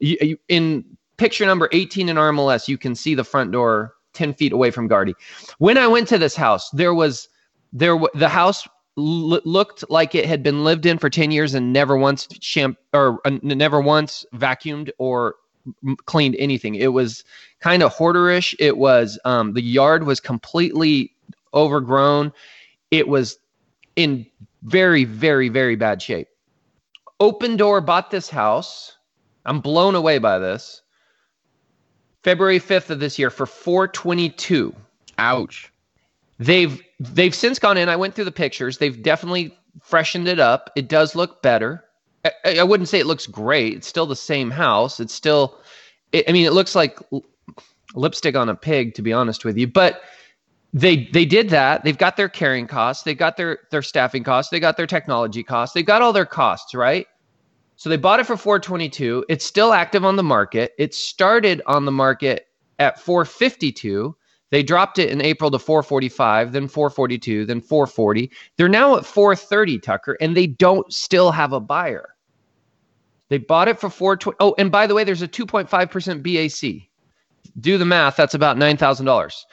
[0.00, 0.84] you, you, in
[1.16, 4.88] picture number 18 in RMLS, you can see the front door 10 feet away from
[4.88, 5.14] Gaarde.
[5.58, 7.28] When I went to this house, there was
[7.72, 11.72] there the house l- looked like it had been lived in for 10 years and
[11.72, 15.36] never once champ or uh, never once vacuumed or
[15.86, 16.74] m- cleaned anything.
[16.74, 17.24] It was
[17.60, 18.54] kind of hoarderish.
[18.58, 21.12] It was um, the yard was completely
[21.52, 22.32] overgrown.
[22.90, 23.38] It was
[23.96, 24.26] in
[24.62, 26.28] very, very, very bad shape.
[27.20, 28.96] Opendoor bought this house.
[29.46, 30.82] I'm blown away by this.
[32.22, 34.74] February 5th of this year for 422
[35.18, 35.70] Ouch.
[36.38, 37.88] They've they've since gone in.
[37.88, 38.78] I went through the pictures.
[38.78, 40.70] They've definitely freshened it up.
[40.76, 41.84] It does look better.
[42.24, 43.74] I, I wouldn't say it looks great.
[43.74, 45.00] It's still the same house.
[45.00, 45.58] It's still
[46.12, 46.98] it, i mean it looks like
[47.94, 50.02] lipstick on a pig to be honest with you but
[50.72, 51.84] they they did that.
[51.84, 53.04] They've got their carrying costs.
[53.04, 54.50] They've got their their staffing costs.
[54.50, 55.72] They got their technology costs.
[55.72, 57.06] They've got all their costs right?
[57.76, 60.72] So they bought it for 422 it's still active on the market.
[60.78, 62.48] It started on the market
[62.80, 64.16] at 452
[64.54, 68.30] they dropped it in April to 445, then 442, then 440.
[68.56, 72.14] They're now at 430, Tucker, and they don't still have a buyer.
[73.30, 74.36] They bought it for 420.
[74.38, 76.88] Oh, and by the way, there's a 2.5% BAC.
[77.58, 79.44] Do the math, that's about $9,000.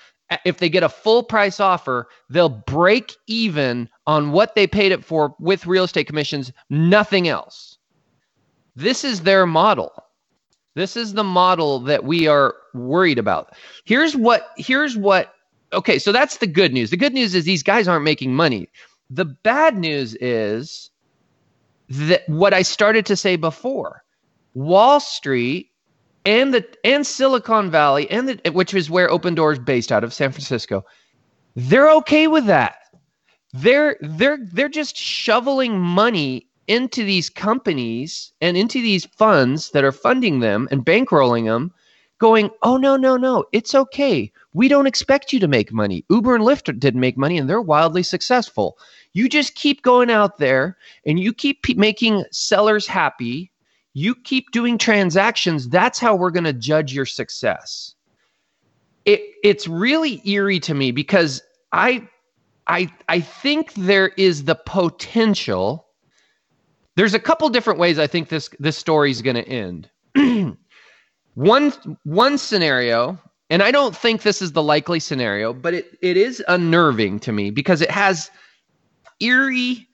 [0.45, 5.03] If they get a full price offer, they'll break even on what they paid it
[5.03, 7.79] for with real estate commissions, nothing else.
[8.75, 9.91] This is their model.
[10.75, 13.53] This is the model that we are worried about.
[13.85, 15.33] Here's what here's what
[15.73, 16.89] okay, so that's the good news.
[16.91, 18.69] The good news is these guys aren't making money.
[19.11, 20.89] the bad news is
[21.89, 24.03] that what I started to say before,
[24.53, 25.69] Wall Street
[26.25, 30.13] and the and Silicon Valley and the which is where Opendoor is based out of
[30.13, 30.85] San Francisco,
[31.55, 32.77] they're okay with that.
[33.53, 39.91] They're they're they're just shoveling money into these companies and into these funds that are
[39.91, 41.73] funding them and bankrolling them,
[42.17, 44.31] going, oh no, no, no, it's okay.
[44.53, 46.05] We don't expect you to make money.
[46.09, 48.77] Uber and Lyft didn't make money and they're wildly successful.
[49.11, 53.51] You just keep going out there and you keep p- making sellers happy.
[53.93, 55.67] You keep doing transactions.
[55.67, 57.95] That's how we're going to judge your success.
[59.03, 61.41] It, it's really eerie to me because
[61.73, 62.07] I,
[62.67, 65.87] I, I think there is the potential.
[66.95, 69.89] There's a couple different ways I think this this story is going to end.
[71.35, 71.73] one
[72.03, 73.17] one scenario
[73.49, 77.33] and I don't think this is the likely scenario, but it, it is unnerving to
[77.33, 78.31] me because it has
[79.19, 79.87] eerie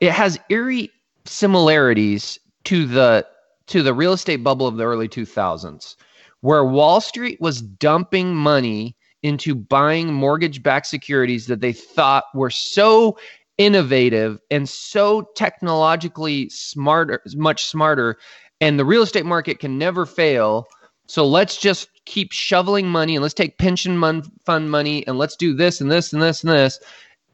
[0.00, 0.90] it has eerie
[1.24, 3.26] similarities to the
[3.66, 5.96] to the real estate bubble of the early 2000s
[6.42, 13.18] where Wall Street was dumping money into buying mortgage-backed securities that they thought were so
[13.58, 18.18] innovative and so technologically smarter much smarter
[18.60, 20.66] and the real estate market can never fail.
[21.06, 24.00] So let's just keep shoveling money and let's take pension
[24.44, 26.80] fund money and let's do this and this and this and this.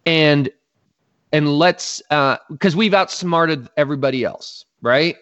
[0.06, 0.50] And
[1.32, 5.16] and let's uh because we've outsmarted everybody else right?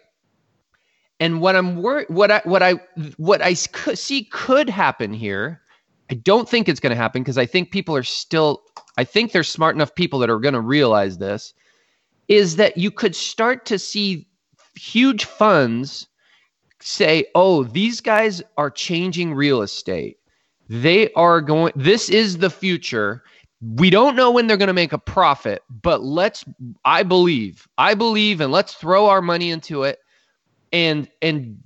[1.20, 2.74] And what i'm worried what i what i
[3.16, 5.60] what i see could happen here
[6.10, 8.62] i don't think it's going to happen because i think people are still
[8.98, 11.54] i think there's smart enough people that are going to realize this
[12.28, 14.26] is that you could start to see
[14.76, 16.06] huge funds
[16.80, 20.18] say oh these guys are changing real estate
[20.68, 23.22] they are going this is the future
[23.60, 26.44] we don't know when they're going to make a profit, but let's
[26.84, 27.66] I believe.
[27.76, 29.98] I believe and let's throw our money into it
[30.72, 31.58] and and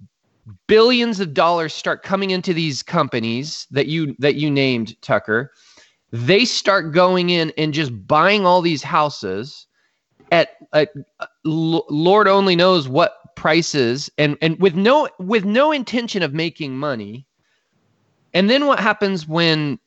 [0.67, 5.53] billions of dollars start coming into these companies that you that you named Tucker.
[6.13, 9.67] They start going in and just buying all these houses
[10.31, 10.91] at, at
[11.21, 16.77] uh, Lord only knows what prices and and with no with no intention of making
[16.77, 17.27] money.
[18.35, 19.79] And then what happens when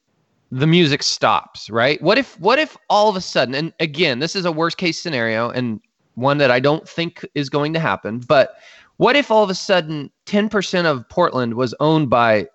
[0.52, 2.02] the music stops, right?
[2.02, 5.02] What if what if all of a sudden and again, this is a worst case
[5.02, 5.80] scenario and
[6.16, 8.56] one that I don't think is going to happen, but
[8.98, 12.48] what if all of a sudden 10% of Portland was owned by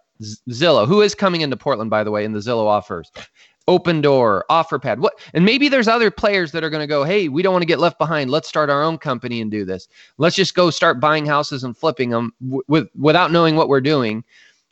[0.49, 3.11] Zillow, who is coming into Portland by the way in the Zillow offers?
[3.71, 4.99] Opendoor, OfferPad.
[4.99, 7.63] What and maybe there's other players that are going to go, "Hey, we don't want
[7.63, 8.29] to get left behind.
[8.29, 9.87] Let's start our own company and do this.
[10.19, 13.81] Let's just go start buying houses and flipping them w- with without knowing what we're
[13.81, 14.25] doing."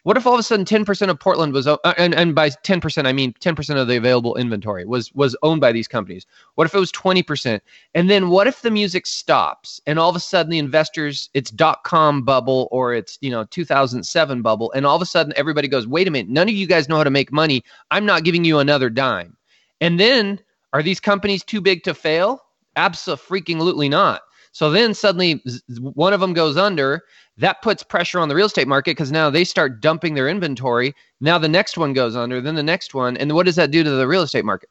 [0.08, 3.06] What if all of a sudden 10% of Portland was, uh, and, and by 10%,
[3.06, 6.24] I mean 10% of the available inventory was, was owned by these companies?
[6.54, 7.60] What if it was 20%?
[7.94, 11.50] And then what if the music stops and all of a sudden the investors, it's
[11.50, 14.72] dot com bubble or it's, you know, 2007 bubble.
[14.72, 16.96] And all of a sudden everybody goes, wait a minute, none of you guys know
[16.96, 17.62] how to make money.
[17.90, 19.36] I'm not giving you another dime.
[19.82, 20.40] And then
[20.72, 22.42] are these companies too big to fail?
[22.76, 24.22] Absolutely not.
[24.52, 25.42] So then suddenly
[25.78, 27.04] one of them goes under
[27.38, 30.94] that puts pressure on the real estate market because now they start dumping their inventory.
[31.20, 33.16] Now the next one goes under, then the next one.
[33.16, 34.68] And what does that do to the real estate market?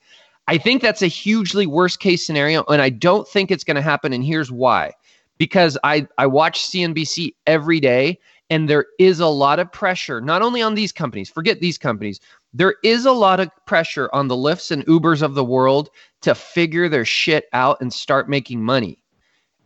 [0.47, 2.63] I think that's a hugely worst case scenario.
[2.65, 4.13] And I don't think it's going to happen.
[4.13, 4.93] And here's why
[5.37, 10.41] because I, I watch CNBC every day and there is a lot of pressure, not
[10.41, 12.19] only on these companies, forget these companies,
[12.53, 15.89] there is a lot of pressure on the Lyfts and Ubers of the world
[16.21, 19.03] to figure their shit out and start making money.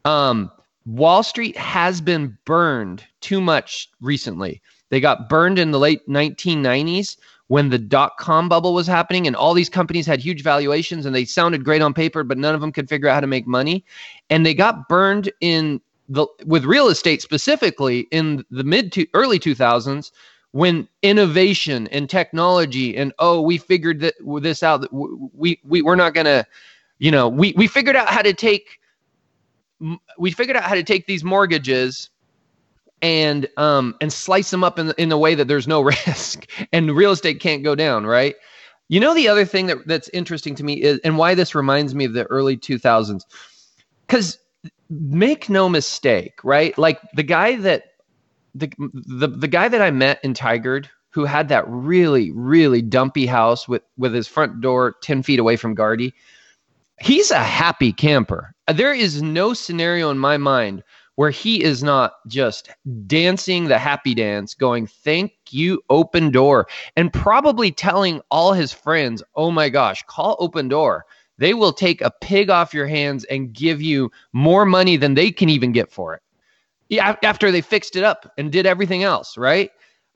[0.04, 0.52] Um,
[0.86, 4.62] Wall Street has been burned too much recently.
[4.90, 7.18] They got burned in the late 1990s
[7.48, 11.14] when the dot com bubble was happening and all these companies had huge valuations and
[11.14, 13.46] they sounded great on paper, but none of them could figure out how to make
[13.46, 13.84] money.
[14.30, 19.40] And they got burned in the with real estate specifically in the mid to early
[19.40, 20.12] 2000s
[20.52, 26.14] when innovation and technology and oh we figured that this out we we we're not
[26.14, 26.46] to
[27.00, 28.81] you know we we figured out how to take
[30.18, 32.10] we figured out how to take these mortgages
[33.02, 36.96] and um and slice them up in in a way that there's no risk and
[36.96, 38.36] real estate can't go down right
[38.90, 41.96] you know the other thing that that's interesting to me is and why this reminds
[41.96, 43.22] me of the early 2000s
[44.08, 44.38] cuz
[44.90, 47.86] make no mistake right like the guy that
[48.54, 53.26] the the, the guy that I met in Tigard who had that really really dumpy
[53.26, 56.14] house with with his front door 10 feet away from Gaarde
[57.02, 58.54] he's a happy camper.
[58.74, 60.84] There is no scenario in my mind
[61.16, 62.70] where he is not just
[63.06, 66.66] dancing the happy dance, going, Thank you, Opendoor,
[66.96, 71.02] and probably telling all his friends, Oh my gosh, call Opendoor.
[71.38, 75.32] they will take a pig off your hands and give you more money than they
[75.32, 76.22] can even get for it.
[76.90, 79.72] Yeah, after they fixed it up and did everything else, right?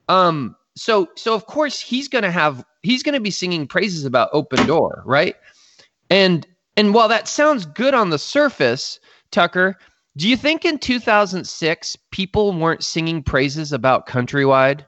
[0.08, 5.02] Um, so so of course he's gonna have he's gonna be singing praises about Opendoor,
[5.06, 5.36] right?
[6.10, 6.46] And
[6.78, 9.00] and while that sounds good on the surface,
[9.32, 9.78] Tucker,
[10.18, 14.86] do you think in 2006 people weren't singing praises about Countrywide?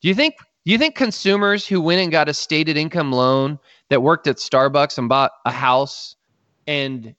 [0.00, 3.58] Do you think do you think consumers who went and got a stated income loan
[3.88, 6.14] that worked at Starbucks and bought a house
[6.66, 7.14] and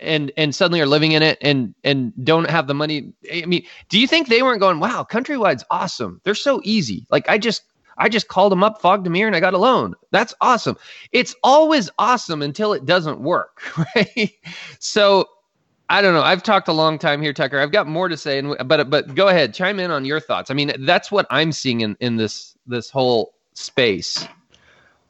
[0.00, 3.64] and and suddenly are living in it and and don't have the money I mean,
[3.88, 6.20] do you think they weren't going, "Wow, Countrywide's awesome.
[6.24, 7.62] They're so easy." Like I just
[7.98, 9.94] I just called them up, fogged a mirror, and I got a loan.
[10.10, 10.76] That's awesome.
[11.12, 13.62] It's always awesome until it doesn't work,
[13.96, 14.32] right?
[14.78, 15.28] So
[15.92, 16.22] I don't know.
[16.22, 17.58] I've talked a long time here, Tucker.
[17.60, 20.50] I've got more to say, and but but go ahead, chime in on your thoughts.
[20.50, 24.26] I mean, that's what I'm seeing in in this this whole space.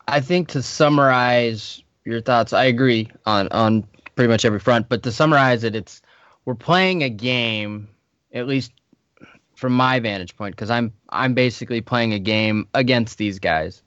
[0.08, 4.88] I think to summarize your thoughts, I agree on on pretty much every front.
[4.88, 6.02] But to summarize it, it's
[6.46, 7.88] we're playing a game,
[8.34, 8.72] at least
[9.62, 13.80] from my vantage point, because I'm I'm basically playing a game against these guys.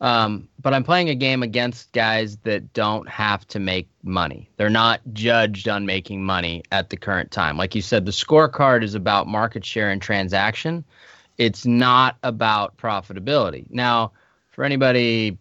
[0.00, 4.48] Um, but I'm playing a game against guys that don't have to make money.
[4.56, 7.58] They're not judged on making money at the current time.
[7.58, 10.84] Like you said, the scorecard is about market share and transaction.
[11.36, 13.66] It's not about profitability.
[13.68, 14.12] Now,
[14.48, 15.36] for anybody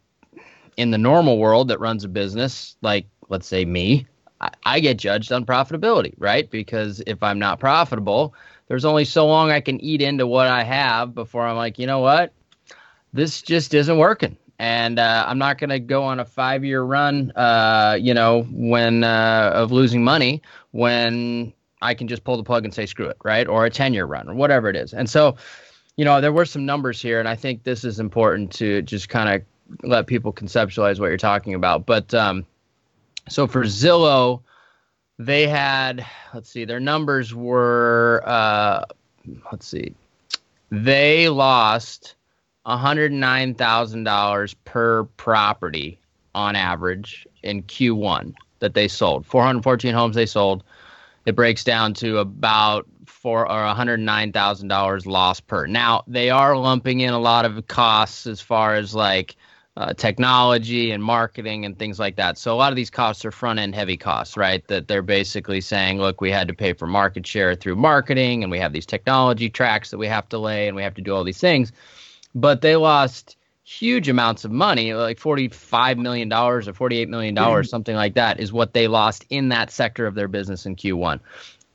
[0.75, 4.07] in the normal world that runs a business, like let's say me,
[4.41, 6.51] I, I get judged on profitability, right?
[6.51, 8.35] Because if I'm not profitable,
[8.69, 11.87] there's only so long I can eat into what I have before I'm like, you
[11.87, 12.31] know what?
[13.11, 16.81] This just isn't working and uh, I'm not going to go on a five year
[16.81, 20.41] run, uh, you know, when uh, of losing money
[20.71, 23.47] when I can just pull the plug and say screw it, right?
[23.47, 24.93] Or a 10 year run or whatever it is.
[24.93, 25.37] And so,
[25.95, 29.09] you know, there were some numbers here, and I think this is important to just
[29.09, 31.85] kind of let people conceptualize what you're talking about.
[31.85, 32.45] But um,
[33.29, 34.41] so for Zillow,
[35.19, 38.85] they had, let's see, their numbers were, uh,
[39.51, 39.93] let's see,
[40.71, 42.15] they lost
[42.65, 45.99] $109,000 per property
[46.33, 49.25] on average in Q1 that they sold.
[49.25, 50.63] 414 homes they sold.
[51.25, 55.67] It breaks down to about four or $109,000 loss per.
[55.67, 59.35] Now, they are lumping in a lot of costs as far as like
[59.79, 62.37] uh, technology and marketing and things like that.
[62.37, 64.65] So a lot of these costs are front end heavy costs, right?
[64.67, 68.51] That they're basically saying, look, we had to pay for market share through marketing and
[68.51, 71.15] we have these technology tracks that we have to lay and we have to do
[71.15, 71.71] all these things
[72.35, 77.63] but they lost huge amounts of money, like $45 million or $48 million, mm-hmm.
[77.63, 81.19] something like that, is what they lost in that sector of their business in Q1.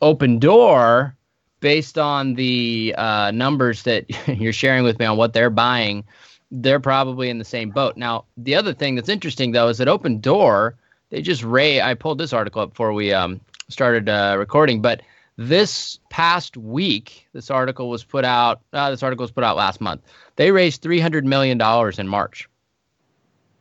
[0.03, 1.15] Opendoor,
[1.61, 6.05] based on the uh, numbers that you're sharing with me on what they're buying,
[6.51, 7.97] they're probably in the same boat.
[7.97, 10.75] Now, the other thing that's interesting, though, is that Opendoor,
[11.11, 11.81] they just ray.
[11.81, 15.03] I pulled this article up before we um, started uh, recording, but
[15.37, 18.61] this past week, this article was put out.
[18.73, 20.03] Uh, this article was put out last month.
[20.37, 22.49] They raised three hundred million dollars in March.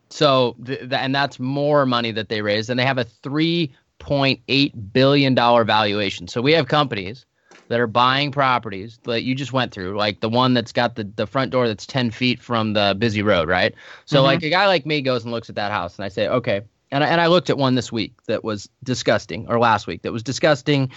[0.10, 3.74] So, th- th- and that's more money that they raised, and they have a three
[3.98, 6.28] point eight billion dollar valuation.
[6.28, 7.26] So we have companies
[7.70, 11.03] that are buying properties that you just went through, like the one that's got the,
[11.03, 13.74] the front door that's 10 feet from the busy road, right?
[14.05, 14.26] So, mm-hmm.
[14.26, 16.61] like a guy like me goes and looks at that house, and I say, okay.
[16.91, 20.03] And I, and I looked at one this week that was disgusting, or last week
[20.03, 20.91] that was disgusting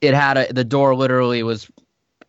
[0.00, 1.70] it had a the door literally was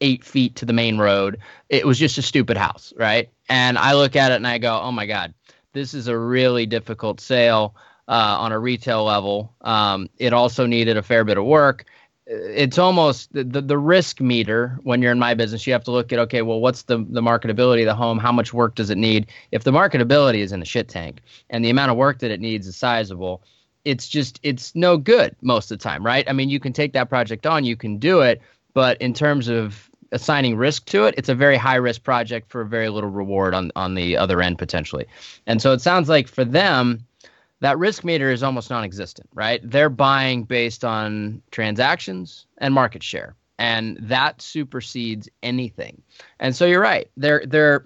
[0.01, 1.37] eight feet to the main road.
[1.69, 3.29] It was just a stupid house, right?
[3.49, 5.33] And I look at it and I go, oh my god,
[5.73, 7.75] this is a really difficult sale
[8.07, 9.53] uh, on a retail level.
[9.61, 11.85] Um, it also needed a fair bit of work.
[12.31, 15.65] It's almost the, the, the risk meter when you're in my business.
[15.65, 18.19] You have to look at okay, well, what's the the marketability of the home?
[18.19, 19.27] How much work does it need?
[19.51, 22.39] If the marketability is in the shit tank and the amount of work that it
[22.39, 23.41] needs is sizable,
[23.83, 26.29] it's just it's no good most of the time, right?
[26.29, 28.41] I mean, you can take that project on, you can do it,
[28.75, 32.63] but in terms of assigning risk to it, it's a very high risk project for
[32.63, 35.07] very little reward on on the other end potentially.
[35.47, 37.07] And so it sounds like for them
[37.61, 39.61] that risk meter is almost non-existent, right?
[39.63, 46.01] They're buying based on transactions and market share, and that supersedes anything.
[46.39, 47.09] And so you're right.
[47.17, 47.85] They're they're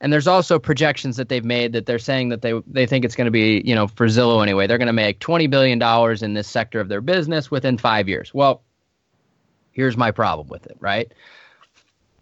[0.00, 3.16] and there's also projections that they've made that they're saying that they they think it's
[3.16, 6.22] going to be, you know, for Zillow anyway, they're going to make 20 billion dollars
[6.22, 8.32] in this sector of their business within 5 years.
[8.34, 8.62] Well,
[9.72, 11.12] here's my problem with it, right?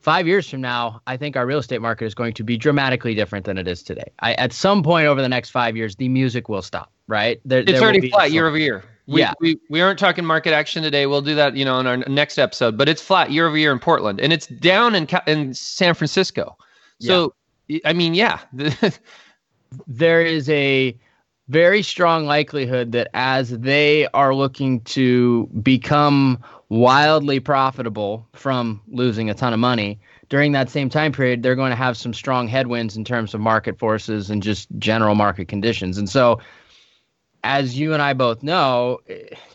[0.07, 3.13] 5 years from now, I think our real estate market is going to be dramatically
[3.17, 4.13] different than it is today.
[4.21, 7.41] I, at some point over the next 5 years, the music will stop, right?
[7.45, 8.85] There, it's there already flat year over year.
[9.09, 9.33] We, yeah.
[9.41, 11.07] we, we aren't talking market action today.
[11.07, 12.79] We'll do that, you know, in our next episode.
[12.79, 16.57] But it's flat year over year in Portland, and it's down in in San Francisco.
[17.01, 17.35] So
[17.85, 18.39] I mean, yeah.
[19.89, 20.97] there is a
[21.49, 29.35] very strong likelihood that as they are looking to become wildly profitable from losing a
[29.35, 32.97] ton of money during that same time period they're going to have some strong headwinds
[32.97, 36.41] in terms of market forces and just general market conditions and so
[37.47, 38.99] as you and I both know,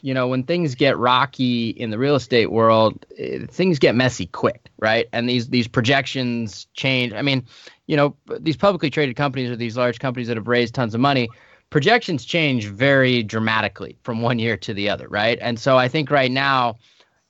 [0.02, 4.28] you know, when things get rocky in the real estate world, eh, things get messy
[4.28, 5.08] quick, right?
[5.12, 7.12] And these these projections change.
[7.12, 7.46] I mean,
[7.88, 11.02] you know, these publicly traded companies or these large companies that have raised tons of
[11.02, 11.30] money,
[11.70, 15.38] projections change very dramatically from one year to the other, right?
[15.42, 16.78] And so I think right now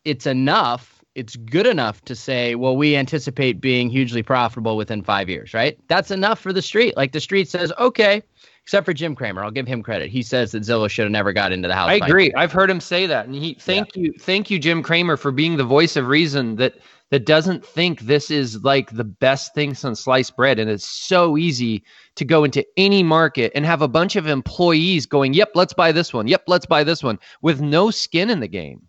[0.05, 5.29] it's enough, it's good enough to say, well, we anticipate being hugely profitable within 5
[5.29, 5.77] years, right?
[5.87, 6.95] That's enough for the street.
[6.95, 8.23] Like the street says, "Okay,
[8.63, 9.43] except for Jim Cramer.
[9.43, 10.09] I'll give him credit.
[10.09, 11.89] He says that Zillow should have never got into the house.
[11.89, 12.31] I agree.
[12.35, 14.03] I've heard him say that, and he thank yeah.
[14.03, 16.75] you, thank you, Jim Cramer, for being the voice of reason that
[17.09, 20.59] that doesn't think this is like the best thing since sliced bread.
[20.59, 21.83] And it's so easy
[22.15, 25.91] to go into any market and have a bunch of employees going, "Yep, let's buy
[25.91, 26.27] this one.
[26.27, 28.81] Yep, let's buy this one," with no skin in the game.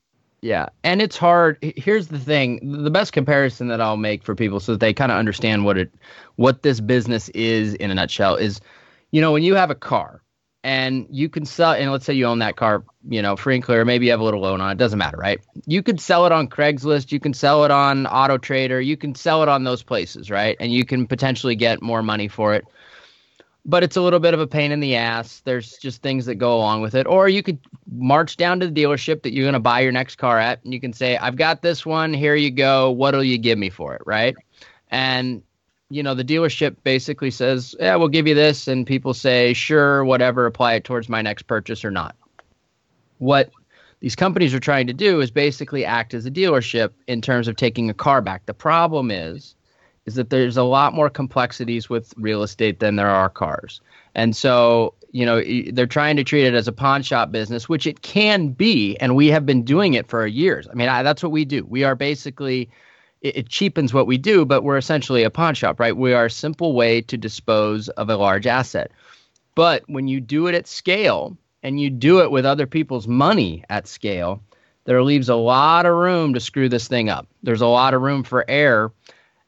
[0.42, 1.56] Yeah, and it's hard.
[1.62, 5.12] Here's the thing: the best comparison that I'll make for people, so that they kind
[5.12, 5.94] of understand what it,
[6.36, 8.60] what this business is in a nutshell, is
[9.12, 10.20] you know, when you have a car
[10.64, 13.62] and you can sell, and let's say you own that car, you know, free and
[13.64, 15.40] clear, maybe you have a little loan on it, doesn't matter, right?
[15.66, 19.14] You could sell it on Craigslist, you can sell it on Auto Trader, you can
[19.14, 20.56] sell it on those places, right?
[20.60, 22.64] And you can potentially get more money for it.
[23.64, 25.40] But it's a little bit of a pain in the ass.
[25.44, 27.06] There's just things that go along with it.
[27.06, 27.58] Or you could
[27.92, 30.74] march down to the dealership that you're going to buy your next car at, and
[30.74, 32.12] you can say, I've got this one.
[32.12, 32.90] Here you go.
[32.90, 34.02] What'll you give me for it?
[34.04, 34.34] Right.
[34.90, 35.42] And
[35.92, 38.66] you know, the dealership basically says, yeah, we'll give you this.
[38.66, 42.16] And people say, sure, whatever, apply it towards my next purchase or not.
[43.18, 43.50] What
[44.00, 47.56] these companies are trying to do is basically act as a dealership in terms of
[47.56, 48.46] taking a car back.
[48.46, 49.54] The problem is,
[50.06, 53.80] is that there's a lot more complexities with real estate than there are cars.
[54.14, 55.42] And so, you know,
[55.72, 58.96] they're trying to treat it as a pawn shop business, which it can be.
[58.96, 60.66] And we have been doing it for years.
[60.70, 61.64] I mean, I, that's what we do.
[61.64, 62.68] We are basically
[63.22, 65.96] it, it cheapens what we do, but we're essentially a pawn shop, right?
[65.96, 68.90] We are a simple way to dispose of a large asset.
[69.54, 73.64] But when you do it at scale and you do it with other people's money
[73.70, 74.42] at scale,
[74.84, 77.28] there leaves a lot of room to screw this thing up.
[77.42, 78.92] There's a lot of room for error.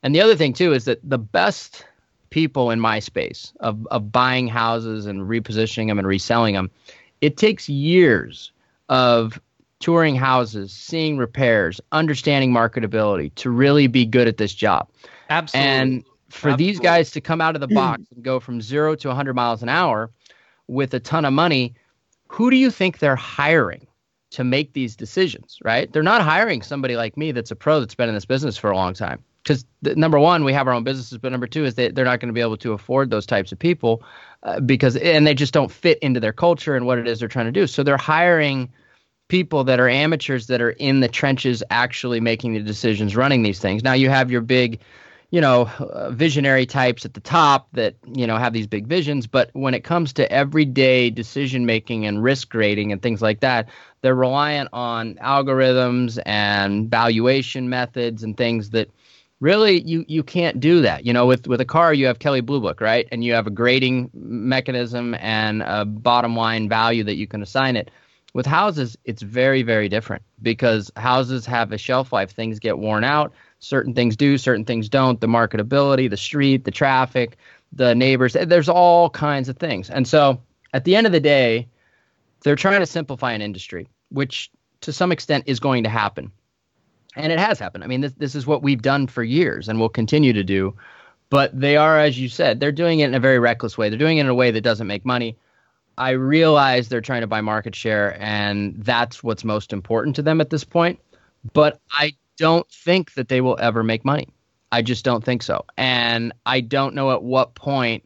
[0.05, 1.85] And the other thing, too, is that the best
[2.29, 6.71] people in my space of, of buying houses and repositioning them and reselling them,
[7.23, 8.53] it takes years
[8.91, 9.41] of
[9.81, 14.89] touring houses, seeing repairs, understanding marketability to really be good at this job.
[15.31, 15.71] Absolutely.
[15.71, 16.65] And for Absolutely.
[16.67, 19.63] these guys to come out of the box and go from zero to 100 miles
[19.63, 20.11] an hour
[20.69, 21.75] with a ton of money,
[22.29, 23.87] who do you think they're hiring
[24.33, 25.91] to make these decisions, right?
[25.93, 28.71] They're not hiring somebody like me that's a pro that's been in this business for
[28.71, 29.23] a long time.
[29.45, 32.19] Because number one, we have our own businesses, but number two is that they're not
[32.19, 34.03] going to be able to afford those types of people
[34.43, 37.29] uh, because, and they just don't fit into their culture and what it is they're
[37.29, 37.67] trying to do.
[37.67, 38.73] So they're hiring
[39.29, 43.59] people that are amateurs that are in the trenches actually making the decisions running these
[43.59, 44.81] things now you have your big
[45.31, 49.27] you know uh, visionary types at the top that you know have these big visions
[49.27, 53.69] but when it comes to everyday decision making and risk grading and things like that
[54.03, 58.91] they're reliant on algorithms and valuation methods and things that
[59.45, 62.41] really you you can't do that you know with with a car you have kelley
[62.41, 67.17] blue book right and you have a grading mechanism and a bottom line value that
[67.17, 67.91] you can assign it
[68.35, 72.33] with houses, it's very, very different because houses have a shelf life.
[72.33, 73.33] Things get worn out.
[73.61, 75.21] Certain things do, certain things don't.
[75.21, 77.39] The marketability, the street, the traffic,
[77.73, 79.89] the neighbors, eh, there's all kinds of things.
[79.89, 80.43] And so
[80.75, 81.69] at the end of the day,
[82.43, 86.31] they're trying to simplify an industry, which to some extent is going to happen.
[87.17, 87.85] And it has happened.
[87.85, 90.75] I mean, this, this is what we've done for years and will continue to do.
[91.31, 93.89] But they are, as you said, they're doing it in a very reckless way.
[93.89, 95.37] They're doing it in a way that doesn't make money.
[95.97, 100.41] I realize they're trying to buy market share, and that's what's most important to them
[100.41, 100.99] at this point.
[101.53, 104.29] But I don't think that they will ever make money.
[104.73, 105.65] I just don't think so.
[105.77, 108.05] And I don't know at what point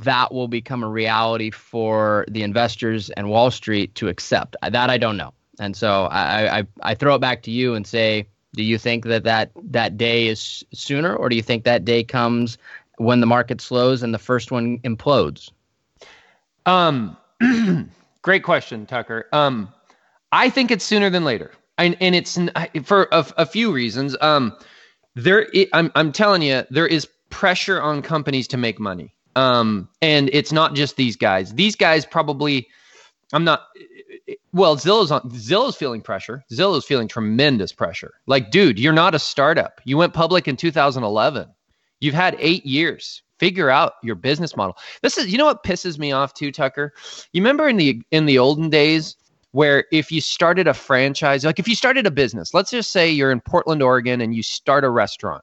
[0.00, 4.56] that will become a reality for the investors and Wall Street to accept.
[4.62, 5.32] That I don't know.
[5.62, 9.04] And so I, I, I throw it back to you and say, do you think
[9.04, 12.58] that, that that day is sooner, or do you think that day comes
[12.98, 15.50] when the market slows and the first one implodes?
[16.66, 17.16] Um,
[18.22, 19.28] great question, Tucker.
[19.32, 19.72] Um,
[20.32, 22.38] I think it's sooner than later, and and it's
[22.84, 24.16] for a, a few reasons.
[24.20, 24.56] Um,
[25.14, 29.14] there, I'm I'm telling you, there is pressure on companies to make money.
[29.36, 31.54] Um, and it's not just these guys.
[31.54, 32.68] These guys probably,
[33.32, 33.68] I'm not.
[34.52, 35.22] Well, Zillow's on.
[35.30, 36.44] Zillow's feeling pressure.
[36.52, 38.14] Zillow's feeling tremendous pressure.
[38.26, 39.80] Like, dude, you're not a startup.
[39.84, 41.48] You went public in 2011.
[42.00, 44.76] You've had eight years figure out your business model.
[45.02, 46.92] This is you know what pisses me off too, Tucker?
[47.32, 49.16] You remember in the in the olden days
[49.50, 53.10] where if you started a franchise, like if you started a business, let's just say
[53.10, 55.42] you're in Portland, Oregon, and you start a restaurant,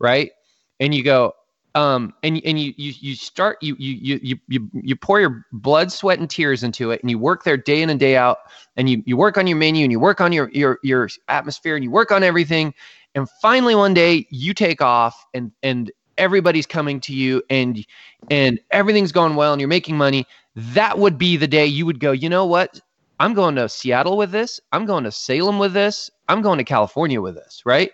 [0.00, 0.32] right?
[0.80, 1.34] And you go,
[1.76, 5.92] um, and and you you you start you you you you you pour your blood,
[5.92, 8.38] sweat, and tears into it, and you work there day in and day out,
[8.76, 11.76] and you you work on your menu, and you work on your your your atmosphere,
[11.76, 12.72] and you work on everything,
[13.14, 17.84] and finally one day you take off, and and everybody's coming to you, and
[18.30, 20.26] and everything's going well, and you're making money.
[20.54, 22.12] That would be the day you would go.
[22.12, 22.80] You know what?
[23.20, 24.60] I'm going to Seattle with this.
[24.72, 26.10] I'm going to Salem with this.
[26.28, 27.90] I'm going to California with this, right?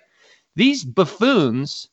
[0.54, 1.88] These buffoons,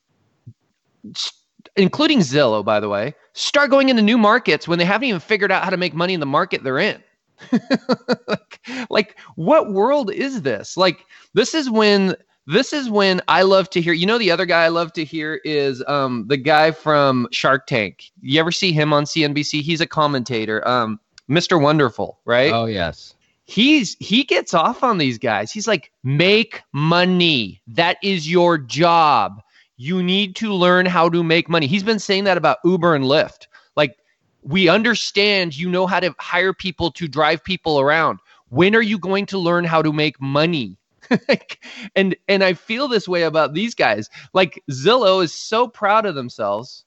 [1.76, 5.52] including Zillow, by the way, start going into new markets when they haven't even figured
[5.52, 7.02] out how to make money in the market they're in.
[8.28, 10.76] like, like, what world is this?
[10.76, 11.04] Like,
[11.34, 12.14] this is when
[12.46, 13.92] this is when I love to hear.
[13.92, 17.66] You know, the other guy I love to hear is um, the guy from Shark
[17.66, 18.10] Tank.
[18.20, 19.62] You ever see him on CNBC?
[19.62, 20.66] He's a commentator.
[20.66, 21.00] Um,
[21.30, 21.60] Mr.
[21.60, 22.52] Wonderful, right?
[22.52, 23.14] Oh yes
[23.50, 25.52] he's he gets off on these guys.
[25.52, 27.60] He's like, make money.
[27.66, 29.42] That is your job.
[29.82, 31.66] You need to learn how to make money.
[31.66, 33.46] He's been saying that about Uber and Lyft.
[33.76, 33.96] Like,
[34.42, 38.18] we understand you know how to hire people to drive people around.
[38.50, 40.76] When are you going to learn how to make money?
[41.96, 44.10] and and I feel this way about these guys.
[44.34, 46.84] Like Zillow is so proud of themselves.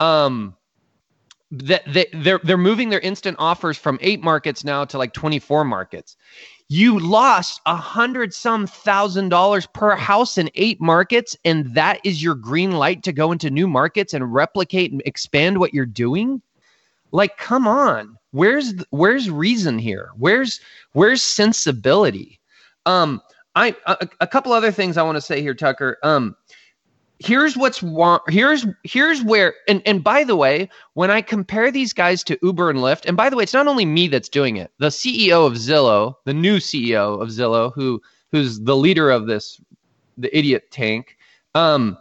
[0.00, 0.56] Um
[1.50, 5.64] that they, they're they're moving their instant offers from eight markets now to like 24
[5.64, 6.16] markets
[6.72, 12.22] you lost a hundred some thousand dollars per house in eight markets and that is
[12.22, 16.40] your green light to go into new markets and replicate and expand what you're doing?
[17.10, 18.16] Like come on.
[18.30, 20.10] Where's where's reason here?
[20.16, 20.60] Where's
[20.92, 22.38] where's sensibility?
[22.86, 23.20] Um
[23.56, 25.98] i a, a couple other things i want to say here tucker.
[26.04, 26.36] Um
[27.20, 27.84] here's what's
[28.28, 32.70] here's here's where and and by the way when i compare these guys to uber
[32.70, 35.46] and lyft and by the way it's not only me that's doing it the ceo
[35.46, 38.00] of zillow the new ceo of zillow who
[38.32, 39.60] who's the leader of this
[40.16, 41.16] the idiot tank
[41.54, 41.96] um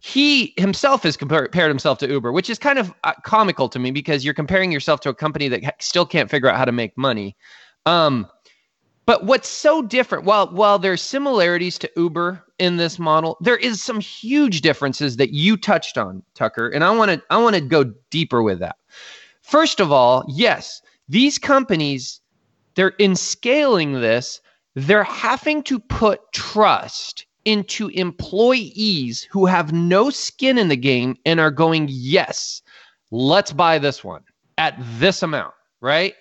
[0.00, 3.90] he himself has compared himself to uber which is kind of uh, comical to me
[3.90, 6.96] because you're comparing yourself to a company that still can't figure out how to make
[6.96, 7.36] money.
[7.84, 8.26] Um
[9.06, 13.82] but what's so different, while while there's similarities to Uber in this model, there is
[13.82, 17.60] some huge differences that you touched on, Tucker, and I want to I want to
[17.60, 18.76] go deeper with that.
[19.42, 22.20] First of all, yes, these companies
[22.76, 24.40] they're in scaling this,
[24.74, 31.40] they're having to put trust into employees who have no skin in the game and
[31.40, 32.62] are going, "Yes,
[33.10, 34.22] let's buy this one
[34.58, 36.14] at this amount," right?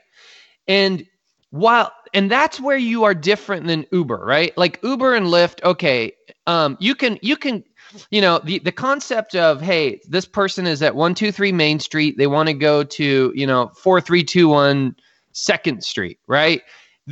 [0.67, 1.05] And
[1.51, 4.57] while and that's where you are different than Uber, right?
[4.57, 6.13] Like Uber and Lyft, okay,
[6.47, 7.63] um, you can you can
[8.11, 11.79] you know the the concept of hey, this person is at one two three Main
[11.79, 14.95] Street, they want to go to you know four three two one
[15.31, 16.61] Second Street, right?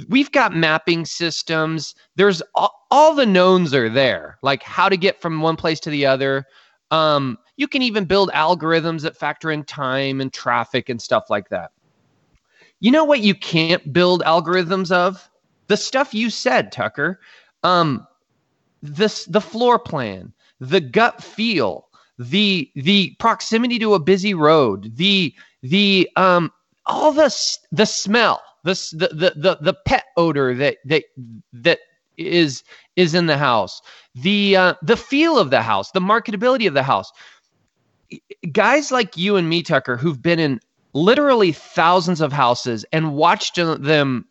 [0.10, 1.96] We've got mapping systems.
[2.16, 5.90] There's all, all the knowns are there, like how to get from one place to
[5.90, 6.46] the other.
[6.92, 11.50] Um, you can even build algorithms that factor in time and traffic and stuff like
[11.50, 11.72] that.
[12.80, 15.30] You know what you can't build algorithms of?
[15.68, 17.20] The stuff you said, Tucker.
[17.64, 18.08] Um,
[18.82, 21.88] this the floor plan, the gut feel,
[22.20, 26.52] the the proximity to a busy road, the the um
[26.86, 27.34] all the
[27.72, 31.04] the smell, the the the the, pet odor that that
[31.54, 31.80] that
[32.18, 32.64] is
[32.96, 33.82] is in the house,
[34.16, 37.12] the uh, the feel of the house, the marketability of the house.
[38.52, 40.60] Guys like you and me, Tucker, who've been in
[40.98, 44.26] literally thousands of houses and watched them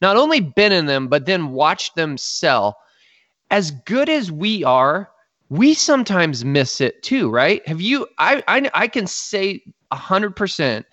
[0.00, 2.76] not only been in them but then watched them sell.
[3.50, 5.10] As good as we are
[5.48, 7.66] we sometimes miss it too right?
[7.68, 10.84] Have you i i, I can say 100%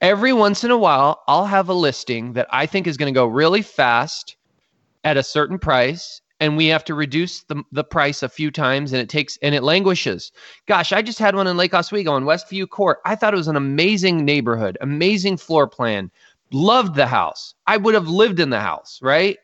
[0.00, 3.18] every once in a while i'll have a listing that i think is going to
[3.18, 4.36] go really fast
[5.02, 8.92] at a certain price and we have to reduce the, the price a few times
[8.92, 10.30] and it takes and it languishes.
[10.66, 12.98] Gosh i just had one in lake oswego on westview court.
[13.06, 16.10] I thought it was an amazing neighborhood amazing floor plan.
[16.52, 17.54] Loved the house.
[17.66, 19.38] I would have lived in the house right?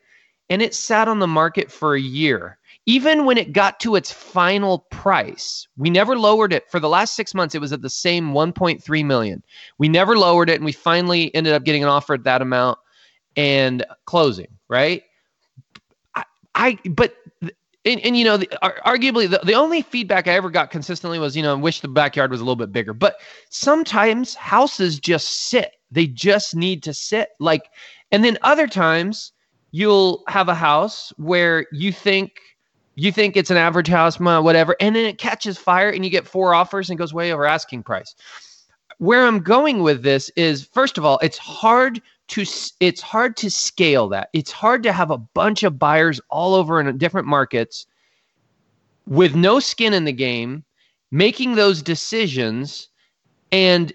[0.51, 2.59] And it sat on the market for a year.
[2.85, 6.69] Even when it got to its final price we never lowered it.
[6.69, 9.41] For the last six months it was at the same 1.3 million.
[9.79, 12.77] We never lowered it and we finally ended up getting an offer at that amount
[13.35, 15.01] and closing right
[16.61, 17.15] I but
[17.83, 18.47] and, and you know the,
[18.85, 21.87] arguably the, the only feedback I ever got consistently was you know I wish the
[21.87, 22.93] backyard was a little bit bigger.
[22.93, 23.15] But
[23.49, 25.73] sometimes houses just sit.
[25.89, 27.29] They just need to sit.
[27.39, 27.63] Like
[28.11, 29.33] and then other times
[29.71, 32.39] you'll have a house where you think
[32.95, 36.27] you think it's an average house, whatever, and then it catches fire and you get
[36.27, 38.13] four offers and goes way over asking price.
[38.99, 42.01] Where I'm going with this is, first of all, it's hard
[42.31, 42.45] to
[42.79, 44.29] it's hard to scale that.
[44.33, 47.85] It's hard to have a bunch of buyers all over in different markets
[49.05, 50.63] with no skin in the game,
[51.11, 52.87] making those decisions
[53.51, 53.93] and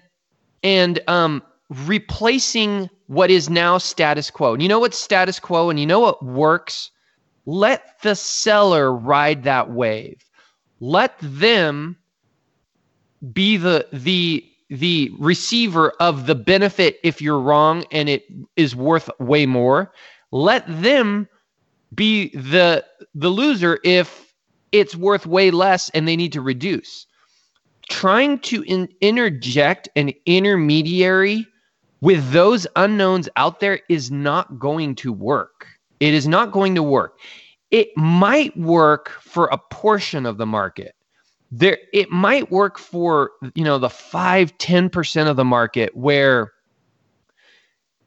[0.63, 1.41] and um
[1.85, 4.53] replacing what is now status quo.
[4.53, 6.91] And you know what's status quo and you know what works?
[7.45, 10.23] Let the seller ride that wave.
[10.79, 11.97] Let them
[13.33, 19.09] be the the the receiver of the benefit if you're wrong and it is worth
[19.19, 19.93] way more.
[20.31, 21.27] Let them
[21.95, 24.33] be the the loser if
[24.71, 27.05] it's worth way less and they need to reduce.
[27.89, 31.47] Trying to in, interject an intermediary
[32.01, 35.65] with those unknowns out there is not going to work.
[36.01, 37.17] It is not going to work.
[37.71, 40.96] It might work for a portion of the market.
[41.51, 46.51] There it might work for, you know, the 5 10% of the market where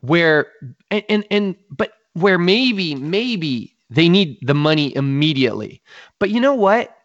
[0.01, 0.47] where
[0.91, 5.83] and and, and but where maybe maybe they need the money immediately.
[6.19, 6.97] But you know what?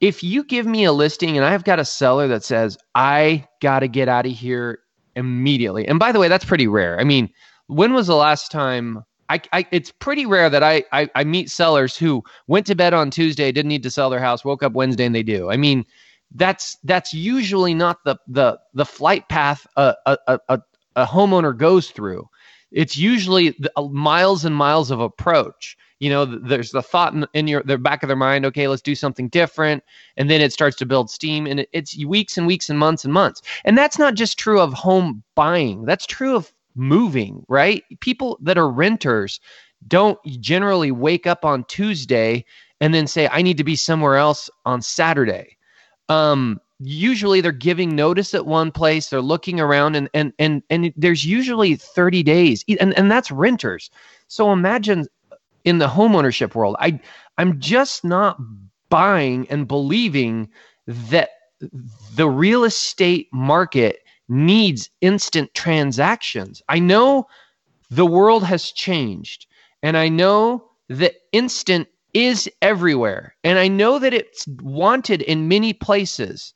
[0.00, 3.80] If you give me a listing and I've got a seller that says, I got
[3.80, 4.80] to get out of here
[5.14, 5.86] immediately.
[5.86, 6.98] And by the way, that's pretty rare.
[6.98, 7.30] I mean,
[7.68, 9.04] when was the last time?
[9.32, 12.92] I, I it's pretty rare that I, I I meet sellers who went to bed
[12.92, 15.50] on Tuesday, didn't need to sell their house, woke up Wednesday, and they do.
[15.50, 15.86] I mean,
[16.34, 20.60] that's that's usually not the the the flight path a a, a,
[20.96, 22.28] a homeowner goes through.
[22.70, 27.46] It's usually uh, miles and miles of approach you know there's the thought in, in
[27.46, 29.84] your the back of their mind okay let's do something different
[30.16, 33.04] and then it starts to build steam and it, it's weeks and weeks and months
[33.04, 37.84] and months and that's not just true of home buying that's true of moving right
[38.00, 39.40] people that are renters
[39.88, 42.44] don't generally wake up on tuesday
[42.80, 45.56] and then say i need to be somewhere else on saturday
[46.08, 50.92] um, usually they're giving notice at one place they're looking around and and and, and
[50.96, 53.90] there's usually 30 days and, and that's renters
[54.28, 55.06] so imagine
[55.64, 56.76] in the homeownership world.
[56.78, 57.00] I
[57.38, 58.38] I'm just not
[58.88, 60.48] buying and believing
[60.86, 61.30] that
[62.14, 64.00] the real estate market
[64.32, 66.62] needs instant transactions.
[66.70, 67.26] I know
[67.90, 69.46] the world has changed
[69.82, 75.74] and I know that instant is everywhere and I know that it's wanted in many
[75.74, 76.54] places.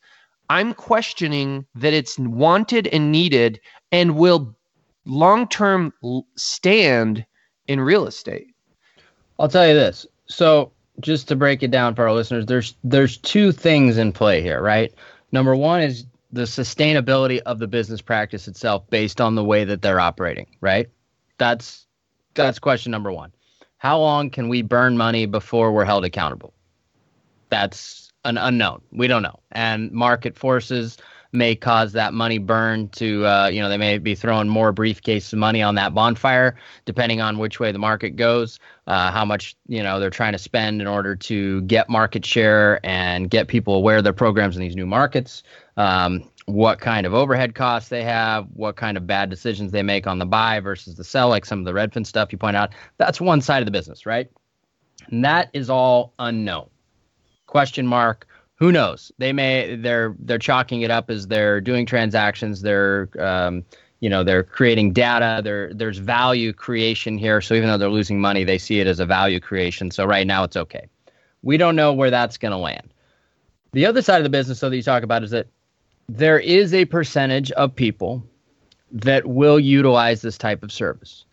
[0.49, 3.61] I'm questioning that it's wanted and needed
[3.93, 4.57] and will
[5.05, 5.93] long term
[6.37, 7.27] stand
[7.68, 8.49] in real estate.
[9.39, 10.07] I'll tell you this.
[10.27, 14.41] So, just to break it down for our listeners, there's there's two things in play
[14.41, 14.95] here, right?
[15.31, 19.83] Number one is the sustainability of the business practice itself based on the way that
[19.83, 20.89] they're operating, right?
[21.39, 21.87] That's
[22.35, 23.33] that's question number 1.
[23.79, 26.53] How long can we burn money before we're held accountable?
[27.49, 28.83] That's an unknown.
[28.91, 29.41] We don't know.
[29.53, 30.99] And market forces
[31.37, 35.32] may cause that money burn to, uh, you know, they may be throwing more briefcase
[35.32, 39.82] money on that bonfire, depending on which way the market goes, uh, how much, you
[39.82, 43.99] know, they're trying to spend in order to get market share and get people aware
[43.99, 45.43] of their programs in these new markets.
[45.76, 50.07] Um, what kind of overhead costs they have, what kind of bad decisions they make
[50.07, 52.70] on the buy versus the sell, like some of the Redfin stuff you point out.
[52.99, 54.30] That's one side of the business, right?
[55.11, 56.68] And that is all unknown.
[57.47, 58.26] Question mark
[58.57, 59.12] who knows?
[59.18, 62.62] They may they're they're chalking it up as they're doing transactions.
[62.62, 63.64] They're um,
[64.00, 65.42] you know they're creating data.
[65.44, 67.40] There there's value creation here.
[67.40, 69.90] So even though they're losing money, they see it as a value creation.
[69.90, 70.88] So right now it's okay.
[71.42, 72.92] We don't know where that's going to land.
[73.72, 75.48] The other side of the business, though, that you talk about is that
[76.09, 78.24] there is a percentage of people
[78.90, 81.24] that will utilize this type of service.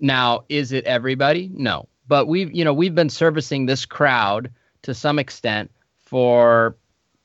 [0.00, 1.48] Now, is it everybody?
[1.54, 4.50] No, but we've you know we've been servicing this crowd
[4.82, 5.70] to some extent
[6.06, 6.76] for,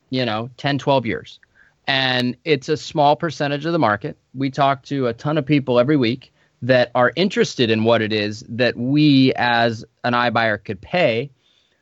[0.09, 1.39] you know, 10, 12 years.
[1.88, 4.17] And it's a small percentage of the market.
[4.34, 8.13] We talk to a ton of people every week that are interested in what it
[8.13, 11.32] is that we as an iBuyer could pay.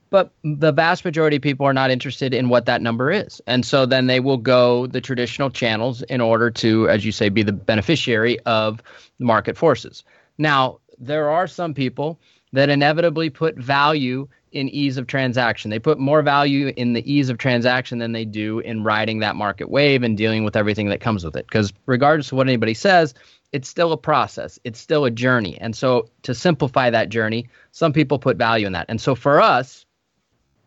[0.10, 3.42] But the vast majority of people are not interested in what that number is.
[3.46, 7.30] And so then they will go the traditional channels in order to, as you say,
[7.30, 8.82] be the beneficiary of
[9.20, 10.04] the market forces.
[10.38, 12.20] Now, there are some people
[12.54, 15.70] that inevitably put value in ease of transaction.
[15.70, 19.36] They put more value in the ease of transaction than they do in riding that
[19.36, 21.46] market wave and dealing with everything that comes with it.
[21.46, 23.14] Because regardless of what anybody says,
[23.52, 25.58] it's still a process, it's still a journey.
[25.60, 28.86] And so to simplify that journey, some people put value in that.
[28.90, 29.86] And so for us,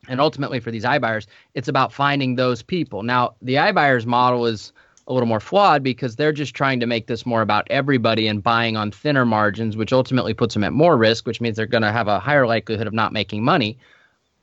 [0.09, 3.03] and ultimately for these iBuyers, it's about finding those people.
[3.03, 4.73] Now, the iBuyers model is
[5.09, 8.43] a little more flawed because they're just trying to make this more about everybody and
[8.43, 11.83] buying on thinner margins, which ultimately puts them at more risk, which means they're going
[11.83, 13.79] to have a higher likelihood of not making money.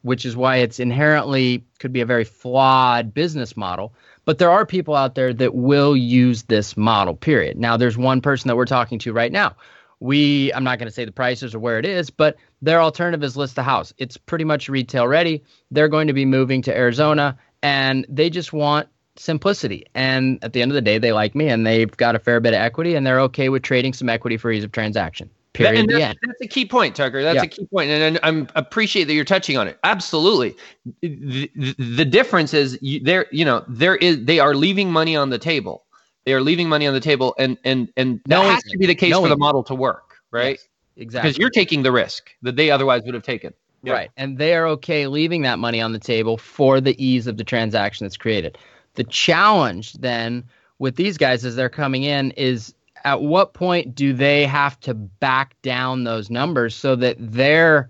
[0.01, 3.93] which is why it's inherently could be a very flawed business model.
[4.25, 7.57] But there are people out there that will use this model, period.
[7.57, 9.55] Now, there's one person that we're talking to right now.
[9.99, 13.23] We, I'm not going to say the prices or where it is, but their alternative
[13.23, 13.93] is list the house.
[13.97, 15.43] It's pretty much retail ready.
[15.71, 18.87] They're going to be moving to Arizona and they just want
[19.19, 19.85] simplicity.
[19.93, 22.39] And at the end of the day, they like me and they've got a fair
[22.39, 25.29] bit of equity and they're okay with trading some equity for ease of transaction.
[25.53, 25.89] Period.
[25.89, 27.23] That, that's, that's, a key point, Tucker.
[27.23, 27.43] That's yeah.
[27.43, 29.79] a key point, and, and I appreciate that you're touching on it.
[29.83, 30.55] Absolutely.
[31.01, 33.25] The, the, the difference is you, there.
[33.31, 35.85] You know, there is they are leaving money on the table.
[36.25, 38.93] They are leaving money on the table, and and and that has to be the
[38.93, 40.59] case for the model to work, right?
[40.59, 40.67] Yes,
[40.97, 41.29] exactly.
[41.29, 43.51] Because you're taking the risk that they otherwise would have taken.
[43.81, 43.95] Yep.
[43.95, 47.37] Right, and they are okay leaving that money on the table for the ease of
[47.37, 48.55] the transaction that's created.
[48.99, 50.43] The challenge then
[50.77, 52.73] with these guys as they're coming in is
[53.05, 57.89] at what point do they have to back down those numbers so that their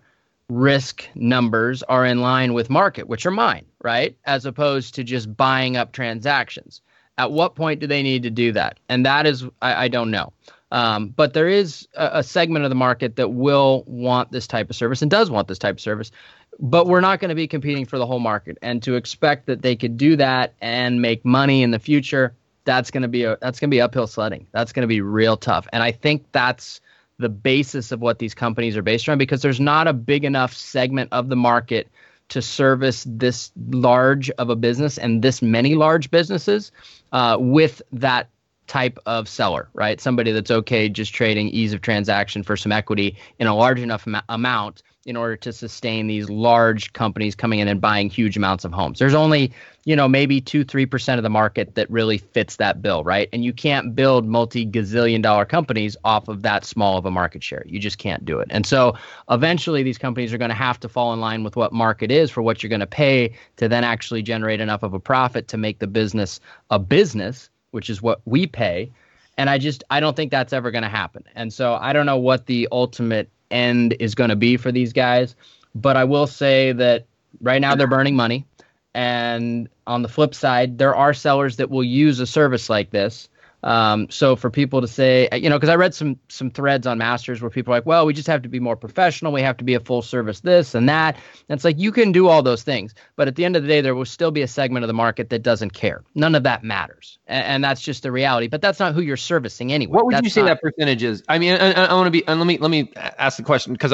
[0.49, 4.16] risk numbers are in line with market, which are mine, right?
[4.26, 6.80] As opposed to just buying up transactions.
[7.18, 8.80] At what point do they need to do that?
[8.88, 10.32] And that is, I, I don't know.
[10.72, 14.70] Um, but there is a, a, segment of the market that will want this type
[14.70, 16.12] of service and does want this type of service.
[16.60, 18.57] But we're not going to be competing for the whole market.
[18.62, 22.36] And to expect that they could do that and make money in the future,
[22.66, 24.45] that's going to be a that's going to be uphill sledding.
[24.51, 25.68] That's going to be real tough.
[25.72, 26.82] And I think that's
[27.18, 30.53] the basis of what these companies are based on because there's not a big enough
[30.53, 31.89] segment of the market
[32.30, 36.72] to service this large of a business and this many large businesses
[37.12, 38.30] uh, with that
[38.68, 39.99] type of seller, right?
[39.99, 44.07] Somebody that's okay just trading ease of transaction for some equity in a large enough
[44.07, 48.64] am- amount in order to sustain these large companies coming in and buying huge amounts
[48.64, 48.99] of homes.
[48.99, 49.51] There's only,
[49.84, 53.28] you know, maybe two, three percent of the market that really fits that bill, right?
[53.34, 57.43] And you can't build multi gazillion dollar companies off of that small of a market
[57.43, 57.64] share.
[57.66, 58.47] You just can't do it.
[58.51, 58.93] And so
[59.32, 62.30] eventually these companies are going to have to fall in line with what market is
[62.30, 65.57] for what you're going to pay to then actually generate enough of a profit to
[65.57, 66.39] make the business
[66.70, 68.91] a business, which is what we pay.
[69.39, 71.24] And I just I don't think that's ever going to happen.
[71.34, 74.93] And so I don't know what the ultimate end is going to be for these
[74.93, 75.36] guys.
[75.76, 77.06] But I will say that
[77.41, 78.45] right now they're burning money.
[78.93, 83.29] And on the flip side, there are sellers that will use a service like this.
[83.64, 86.97] Um, so for people to say, you know, because I read some some threads on
[86.97, 89.32] Masters where people are like, well, we just have to be more professional.
[89.32, 91.16] We have to be a full service this and that.
[91.49, 93.68] And it's like you can do all those things, but at the end of the
[93.68, 96.03] day, there will still be a segment of the market that doesn't care.
[96.16, 98.47] None of that matters, and, and that's just the reality.
[98.47, 99.91] But that's not who you're servicing anyway.
[99.91, 101.24] What would that's you say not, that percentage is?
[101.28, 102.24] I mean, I, I want to be.
[102.26, 103.93] let me let me ask the question because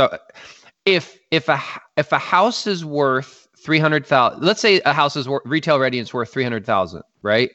[0.86, 1.60] if if a
[1.98, 5.80] if a house is worth three hundred thousand, let's say a house is worth, retail
[5.80, 7.50] ready and it's worth three hundred thousand, right?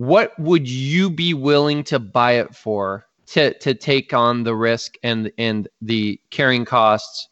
[0.00, 4.94] What would you be willing to buy it for to to take on the risk
[5.02, 7.28] and and the carrying costs?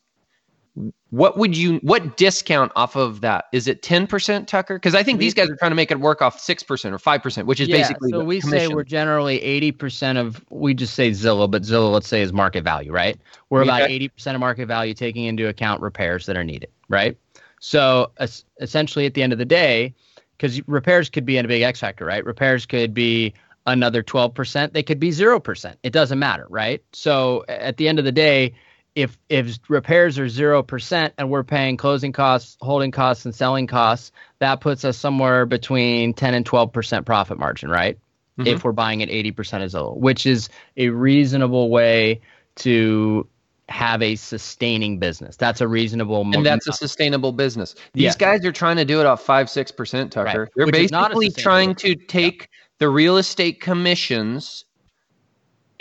[1.09, 3.47] What would you what discount off of that?
[3.55, 4.75] Is it 10% tucker?
[4.75, 6.99] Because i think we, these guys are trying to make it work off 6% or
[6.99, 8.69] 5% which is yeah, basically so we commission.
[8.69, 9.41] say we're generally
[9.73, 13.19] 80% of we just say zillow but zillow let's say is market value right?
[13.49, 17.16] We're about 80% of market value taking into account repairs that are needed right?
[17.61, 18.12] So
[18.61, 19.95] essentially at the end of the day
[20.39, 22.24] because repairs could be in a big X factor, right?
[22.24, 23.34] Repairs could be
[23.66, 24.72] another 12%.
[24.72, 25.74] They could be 0%.
[25.82, 26.82] It doesn't matter, right?
[26.93, 28.55] So at the end of the day,
[28.95, 34.11] if if repairs are 0% and we're paying closing costs, holding costs and selling costs,
[34.39, 37.99] that puts us somewhere between 10 and 12% profit margin, right?
[38.39, 38.49] Mm-hmm.
[38.49, 42.22] If we're buying at 80% of Zillow, which is a reasonable way
[42.57, 43.28] to
[43.69, 45.37] have a sustaining business.
[45.37, 47.75] That's a reasonable and that's a sustainable business.
[47.93, 48.14] These yeah.
[48.19, 50.41] guys are trying to do it off five six percent, Tucker.
[50.41, 50.49] Right.
[50.57, 52.47] They're Which basically trying to take yeah.
[52.79, 54.64] the real estate commissions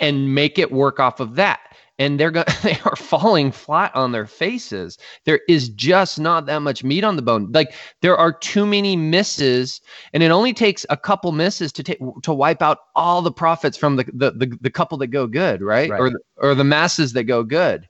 [0.00, 1.60] and make it work off of that
[1.98, 4.98] and they're going they are falling flat on their faces.
[5.24, 7.50] There is just not that much meat on the bone.
[7.52, 9.80] Like there are too many misses
[10.12, 13.76] and it only takes a couple misses to take to wipe out all the profits
[13.76, 16.00] from the the, the, the couple that go good right, right.
[16.00, 17.88] or the, or the masses that go good.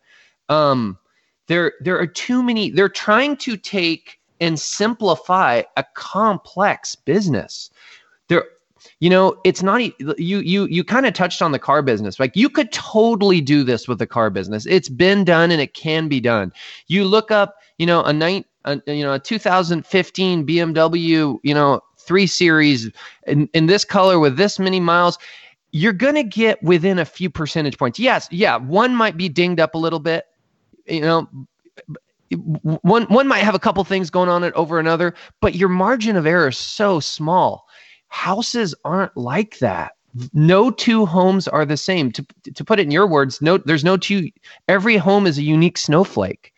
[0.49, 0.99] Um
[1.47, 7.71] there there are too many they're trying to take and simplify a complex business.
[8.29, 8.45] There
[9.01, 9.81] you know it's not
[10.19, 12.19] you you you kind of touched on the car business.
[12.19, 14.67] Like you could totally do this with the car business.
[14.67, 16.53] It's been done and it can be done.
[16.87, 18.47] You look up you know a night
[18.87, 22.91] you know a 2015 bmw you know 3 series
[23.27, 25.19] in, in this color with this many miles
[25.71, 27.99] you're going to get within a few percentage points.
[27.99, 30.27] Yes yeah one might be dinged up a little bit
[30.87, 31.29] you know
[32.83, 36.17] one one might have a couple things going on it over another but your margin
[36.17, 37.68] of error is so small
[38.09, 39.93] Houses aren't like that.
[40.33, 42.11] No two homes are the same.
[42.13, 44.31] To, to put it in your words, no, there's no two.
[44.69, 46.53] Every home is a unique snowflake.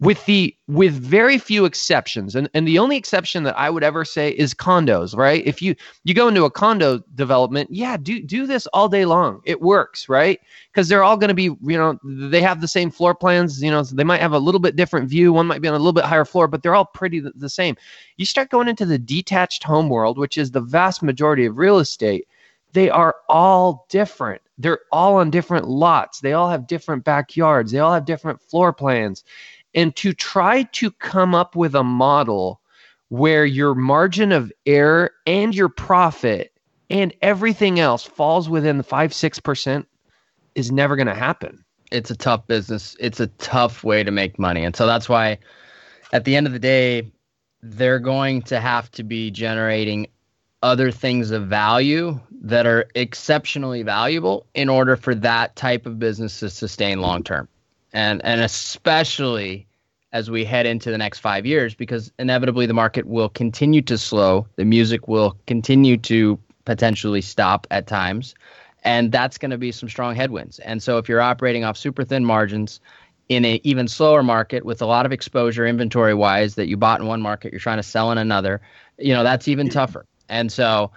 [0.00, 2.34] With the with very few exceptions.
[2.34, 5.44] And, and the only exception that i would ever say is condos right?
[5.46, 9.40] If you you go into a condo development yeah do do this all day long.
[9.44, 10.40] It works right?
[10.72, 13.70] Because they're all going to be you know they have the same floor plans you
[13.70, 15.32] know they might have a little bit different view.
[15.32, 17.48] One might be on a little bit higher floor but they're all pretty the, the
[17.48, 17.76] same.
[18.16, 21.78] You start going into the detached home world which is the vast majority of real
[21.78, 22.26] estate
[22.72, 24.42] they are all different.
[24.58, 26.20] They're all on different lots.
[26.20, 27.70] They all have different backyards.
[27.70, 29.22] They all have different floor plans
[29.74, 32.60] and to try to come up with a model
[33.08, 36.52] where your margin of error and your profit
[36.90, 39.86] and everything else falls within the 5 6%
[40.54, 41.64] is never going to happen.
[41.90, 42.96] It's a tough business.
[42.98, 44.64] It's a tough way to make money.
[44.64, 45.38] And so that's why
[46.12, 47.12] at the end of the day
[47.62, 50.06] they're going to have to be generating
[50.62, 56.40] other things of value that are exceptionally valuable in order for that type of business
[56.40, 57.48] to sustain long term
[57.94, 59.66] and and especially
[60.12, 63.98] as we head into the next five years, because inevitably the market will continue to
[63.98, 68.34] slow, the music will continue to potentially stop at times,
[68.84, 70.58] and that's going to be some strong headwinds.
[70.60, 72.80] And so, if you're operating off super thin margins
[73.28, 77.00] in an even slower market with a lot of exposure inventory wise that you bought
[77.00, 78.60] in one market, you're trying to sell in another,
[78.98, 80.04] you know that's even tougher.
[80.28, 80.90] And so,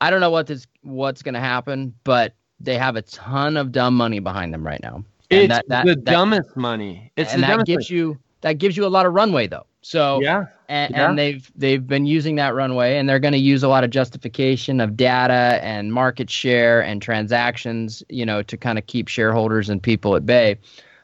[0.00, 3.72] I don't know what this what's going to happen, but they have a ton of
[3.72, 5.04] dumb money behind them right now.
[5.30, 7.12] And it's that, that, the that, dumbest money.
[7.16, 7.98] It's and that gives money.
[7.98, 9.66] you that gives you a lot of runway though.
[9.82, 11.08] So yeah, and, yeah.
[11.08, 13.90] and they've they've been using that runway, and they're going to use a lot of
[13.90, 19.68] justification of data and market share and transactions, you know, to kind of keep shareholders
[19.68, 20.58] and people at bay.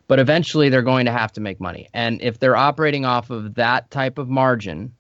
[0.09, 3.55] But eventually, they're going to have to make money, and if they're operating off of
[3.55, 4.93] that type of margin,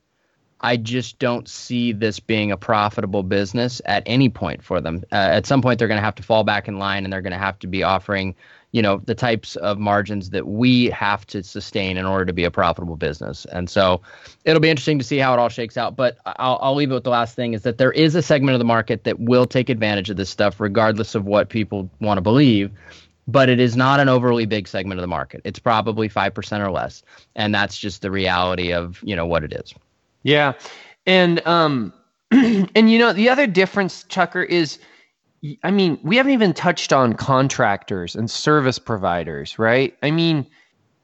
[0.62, 5.02] I just don't see this being a profitable business at any point for them.
[5.12, 7.22] Uh, at some point, they're going to have to fall back in line, and they're
[7.22, 8.34] going to have to be offering
[8.76, 12.44] you know the types of margins that we have to sustain in order to be
[12.44, 13.46] a profitable business.
[13.46, 14.02] And so
[14.44, 15.96] it'll be interesting to see how it all shakes out.
[15.96, 18.54] But I'll, I'll leave it with the last thing is that there is a segment
[18.54, 22.18] of the market that will take advantage of this stuff regardless of what people want
[22.18, 22.70] to believe
[23.28, 25.40] but it is not an overly big segment of the market.
[25.42, 27.02] It's probably 5% or less.
[27.34, 29.74] And that's just the reality of you know what it is.
[30.22, 30.52] Yeah.
[31.06, 31.94] And um
[32.30, 34.78] and you know the other difference Tucker is
[35.62, 39.96] I mean, we haven't even touched on contractors and service providers, right?
[40.02, 40.46] I mean,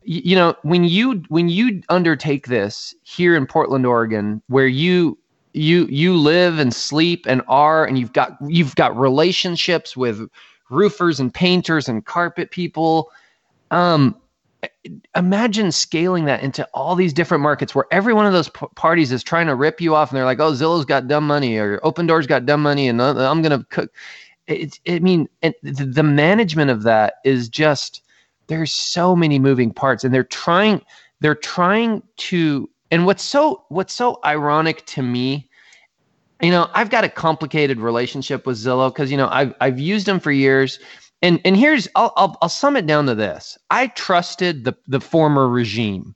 [0.04, 5.18] you know, when you when you undertake this here in Portland, Oregon, where you
[5.52, 10.28] you you live and sleep and are and you've got you've got relationships with
[10.70, 13.10] roofers and painters and carpet people
[13.70, 14.16] um
[15.14, 19.12] imagine scaling that into all these different markets where every one of those p- parties
[19.12, 21.78] is trying to rip you off and they're like oh zillow's got dumb money or
[21.80, 23.92] Opendoor's got dumb money and uh, i'm gonna cook
[24.48, 28.02] I mean, and the, management of that is just
[28.48, 30.82] there's so many moving parts, and they're trying
[31.20, 32.68] they're trying to.
[32.90, 35.48] And what's so what's so ironic to me,
[36.42, 40.06] you know, I've got a complicated relationship with Zillow because you know I've I've used
[40.06, 40.78] them for years.
[41.22, 43.56] And and here's I'll, I'll I'll sum it down to this.
[43.70, 46.14] I trusted the the former regime.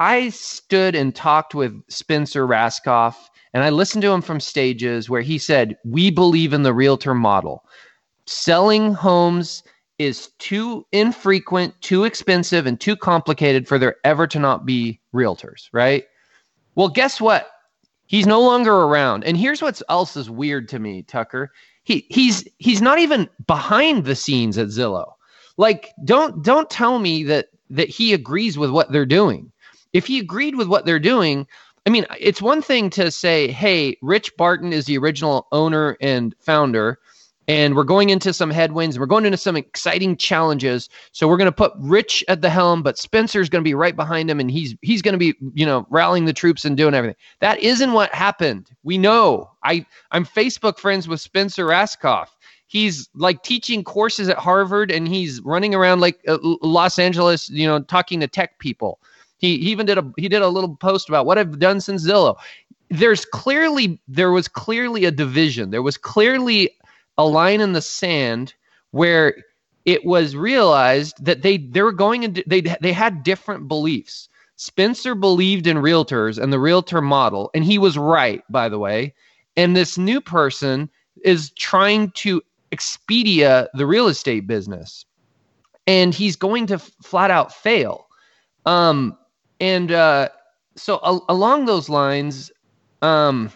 [0.00, 3.14] I stood and talked with Spencer Rascoff
[3.52, 7.14] and I listened to him from stages where he said, We believe in the realtor
[7.14, 7.64] model.
[8.26, 9.62] Selling homes
[9.98, 15.68] is too infrequent, too expensive, and too complicated for there ever to not be realtors,
[15.72, 16.04] right?
[16.74, 17.48] Well, guess what?
[18.06, 19.24] He's no longer around.
[19.24, 21.52] And here's what else is weird to me, Tucker.
[21.84, 25.12] He he's he's not even behind the scenes at Zillow.
[25.56, 29.52] Like, don't don't tell me that that he agrees with what they're doing.
[29.92, 31.46] If he agreed with what they're doing,
[31.86, 36.34] I mean, it's one thing to say, hey, Rich Barton is the original owner and
[36.38, 36.98] founder,
[37.48, 40.88] and we're going into some headwinds, we're going into some exciting challenges.
[41.12, 43.96] So we're going to put Rich at the helm, but Spencer's going to be right
[43.96, 46.94] behind him, and he's he's going to be, you know, rallying the troops and doing
[46.94, 47.16] everything.
[47.40, 48.70] That isn't what happened.
[48.82, 49.50] We know.
[49.64, 52.28] I I'm Facebook friends with Spencer Rascoff.
[52.66, 57.66] He's like teaching courses at Harvard, and he's running around like uh, Los Angeles, you
[57.66, 59.00] know, talking to tech people.
[59.40, 62.36] He, even did a he did a little post about what I've done since Zillow.
[62.90, 65.70] There's clearly there was clearly a division.
[65.70, 66.70] There was clearly
[67.16, 68.54] a line in the sand
[68.90, 69.34] where
[69.86, 74.28] it was realized that they they were going into they they had different beliefs.
[74.56, 79.14] Spencer believed in realtors and the realtor model, and he was right, by the way.
[79.56, 80.90] And this new person
[81.24, 85.06] is trying to Expedia the real estate business,
[85.86, 88.06] and he's going to f- flat out fail.
[88.66, 89.16] Um,
[89.60, 90.28] and uh,
[90.76, 92.50] so along those lines,
[93.02, 93.50] um,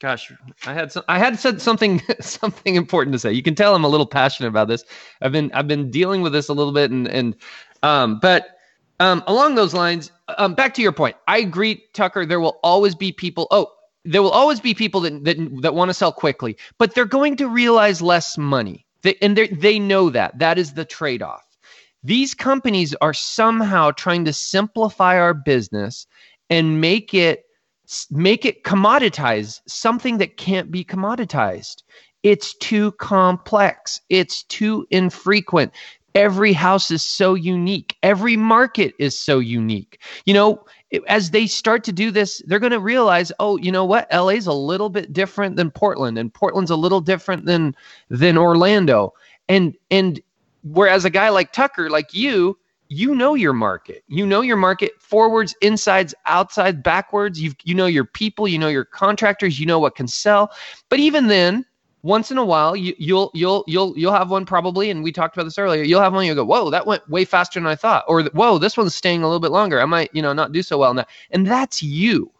[0.00, 0.32] gosh,
[0.66, 3.32] I had some, I had said something something important to say.
[3.32, 4.84] You can tell I'm a little passionate about this.
[5.22, 7.36] I've been I've been dealing with this a little bit, and and
[7.82, 8.58] um, but
[8.98, 11.16] um, along those lines, um, back to your point.
[11.28, 12.26] I agree, Tucker.
[12.26, 13.46] There will always be people.
[13.50, 13.68] Oh,
[14.04, 17.36] there will always be people that that, that want to sell quickly, but they're going
[17.36, 18.86] to realize less money.
[19.02, 20.38] They, and they know that.
[20.38, 21.49] That is the trade off.
[22.02, 26.06] These companies are somehow trying to simplify our business
[26.48, 27.44] and make it
[28.10, 31.82] make it commoditize something that can't be commoditized.
[32.22, 34.00] It's too complex.
[34.08, 35.72] It's too infrequent.
[36.14, 37.96] Every house is so unique.
[38.02, 40.00] Every market is so unique.
[40.24, 40.64] You know,
[41.06, 44.08] as they start to do this, they're going to realize, oh, you know what?
[44.12, 47.74] LA's a little bit different than Portland, and Portland's a little different than
[48.08, 49.14] than Orlando.
[49.48, 50.20] And and
[50.62, 52.58] whereas a guy like Tucker, like you,
[52.88, 54.02] you know your market.
[54.08, 57.40] You know your market forwards, insides, outside, backwards.
[57.40, 58.48] You you know your people.
[58.48, 59.60] You know your contractors.
[59.60, 60.50] You know what can sell.
[60.88, 61.64] But even then,
[62.02, 65.36] once in a while you, you'll you'll you'll you'll have one probably and we talked
[65.36, 67.74] about this earlier you'll have one You'll go whoa that went way faster than i
[67.74, 70.52] thought or whoa this one's staying a little bit longer i might you know not
[70.52, 72.32] do so well now and that's you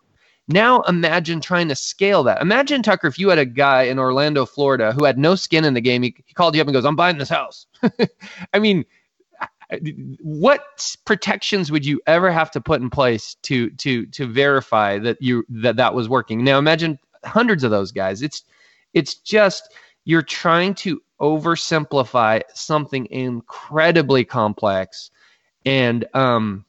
[0.52, 2.42] now imagine trying to scale that.
[2.42, 5.74] Imagine tucker if you had a guy in orlando florida who had no skin in
[5.74, 6.02] the game.
[6.02, 7.66] He, he called you up and goes i'm buying this house.
[8.52, 8.84] I mean
[10.20, 15.20] what protections would you ever have to put in place to to to verify that
[15.20, 16.42] you that that was working?
[16.44, 18.22] Now imagine hundreds of those guys.
[18.22, 18.42] It's
[18.94, 19.72] it's just
[20.04, 25.10] you're trying to oversimplify something incredibly complex.
[25.64, 26.64] And um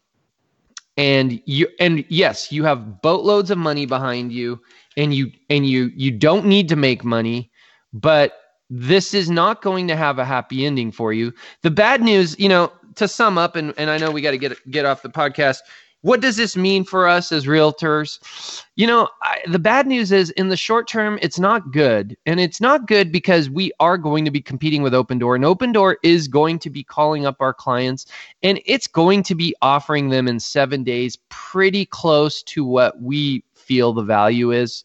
[0.97, 4.59] and you and yes you have boatloads of money behind you
[4.97, 7.49] and you and you you don't need to make money
[7.93, 8.33] but
[8.69, 11.33] this is not going to have a happy ending for you.
[11.61, 14.37] The bad news you know to sum up and, and i know we got to
[14.37, 15.59] get get off the podcast
[16.01, 18.63] what does this mean for us as realtors?
[18.75, 22.17] You know, I, the bad news is in the short term, it's not good.
[22.25, 25.95] And it's not good because we are going to be competing with Opendoor, and Opendoor
[26.03, 28.07] is going to be calling up our clients
[28.41, 33.43] and it's going to be offering them in seven days pretty close to what we
[33.53, 34.83] feel the value is,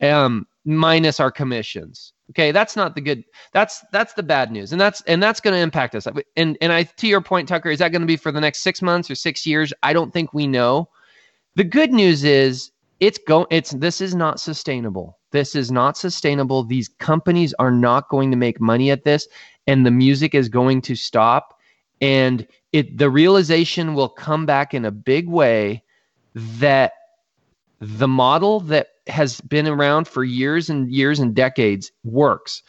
[0.00, 2.13] um, minus our commissions.
[2.30, 3.24] Okay, that's not the good.
[3.52, 6.06] That's that's the bad news, and that's and that's going to impact us.
[6.36, 8.62] And and I to your point, Tucker, is that going to be for the next
[8.62, 9.72] six months or six years?
[9.82, 10.88] I don't think we know.
[11.56, 12.70] The good news is
[13.00, 13.46] it's going.
[13.50, 15.18] It's this is not sustainable.
[15.32, 16.64] This is not sustainable.
[16.64, 19.28] These companies are not going to make money at this,
[19.66, 21.58] and the music is going to stop.
[22.00, 25.84] And it the realization will come back in a big way
[26.34, 26.92] that
[27.80, 32.62] the model that has been around for years and years and decades works.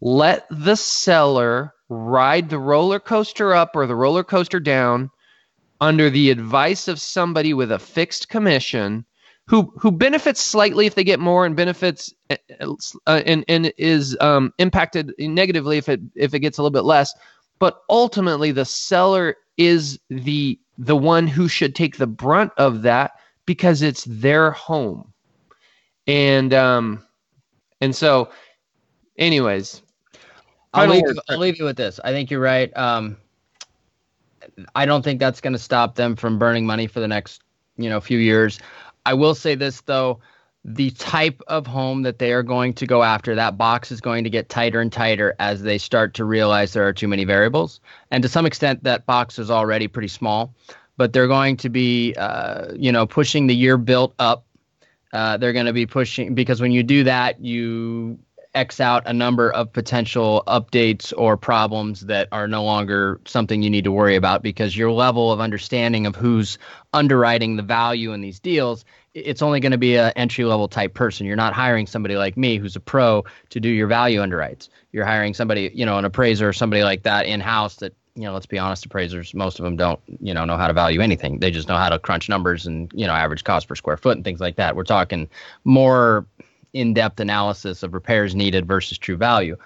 [0.00, 5.10] Let the seller ride the roller coaster up or the roller coaster down
[5.80, 9.04] under the advice of somebody with a fixed commission
[9.46, 14.52] who who benefits slightly if they get more and benefits uh, and and is um,
[14.58, 17.14] impacted negatively if it if it gets a little bit less
[17.58, 23.12] but ultimately the seller is the the one who should take the brunt of that
[23.46, 25.12] because it's their home
[26.08, 27.04] and um,
[27.80, 28.30] and so,
[29.18, 29.82] anyways,
[30.74, 32.00] I'll leave, I'll leave you with this.
[32.02, 32.76] I think you're right.
[32.76, 33.16] Um,
[34.74, 37.42] I don't think that's going to stop them from burning money for the next,
[37.76, 38.58] you know, few years.
[39.06, 40.18] I will say this though,
[40.64, 44.24] the type of home that they are going to go after, that box is going
[44.24, 47.80] to get tighter and tighter as they start to realize there are too many variables.
[48.10, 50.52] And to some extent, that box is already pretty small,
[50.96, 54.44] but they're going to be, uh, you know, pushing the year built up
[55.12, 58.18] uh, they're going to be pushing because when you do that, you
[58.54, 63.70] X out a number of potential updates or problems that are no longer something you
[63.70, 66.58] need to worry about because your level of understanding of who's
[66.92, 70.94] underwriting the value in these deals it's only going to be an entry level type
[70.94, 71.26] person.
[71.26, 74.68] You're not hiring somebody like me who's a pro to do your value underwrites.
[74.92, 78.24] You're hiring somebody, you know, an appraiser or somebody like that in house that you
[78.24, 81.00] know, let's be honest, appraisers, most of them don't, you know, know how to value
[81.00, 81.38] anything.
[81.38, 84.16] They just know how to crunch numbers and, you know, average cost per square foot
[84.16, 84.74] and things like that.
[84.74, 85.28] We're talking
[85.62, 86.26] more
[86.72, 89.56] in-depth analysis of repairs needed versus true value.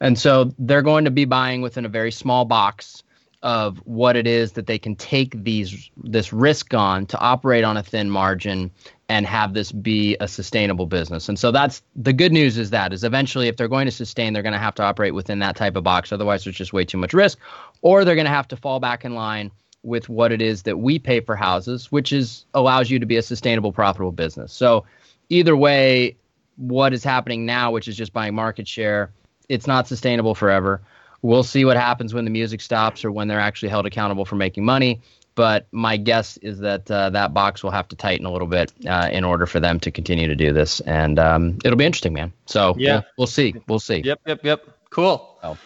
[0.00, 3.02] And so they're going to be buying within a very small box
[3.42, 7.76] of what it is that they can take these this risk on to operate on
[7.76, 8.70] a thin margin
[9.08, 11.28] and have this be a sustainable business.
[11.28, 14.32] And so that's the good news is that is eventually if they're going to sustain,
[14.32, 16.12] they're going to have to operate within that type of box.
[16.12, 17.38] Otherwise, there's just way too much risk,
[17.82, 19.50] or they're going to have to fall back in line
[19.82, 23.16] with what it is that we pay for houses, which is allows you to be
[23.16, 24.52] a sustainable, profitable business.
[24.52, 24.84] So
[25.28, 26.16] either way,
[26.56, 29.12] what is happening now, which is just buying market share,
[29.48, 30.82] it's not sustainable forever.
[31.22, 34.36] We'll see what happens when the music stops or when they're actually held accountable for
[34.36, 35.00] making money
[35.38, 38.72] but my guess is that uh, that box will have to tighten a little bit
[38.88, 42.12] uh, in order for them to continue to do this, and um, it'll be interesting,
[42.12, 42.32] man.
[42.46, 43.54] So yeah, we'll, we'll, see.
[43.68, 43.98] We'll see.
[43.98, 44.66] Yep, yep, yep.
[44.90, 45.38] Cool.
[45.40, 45.56] So,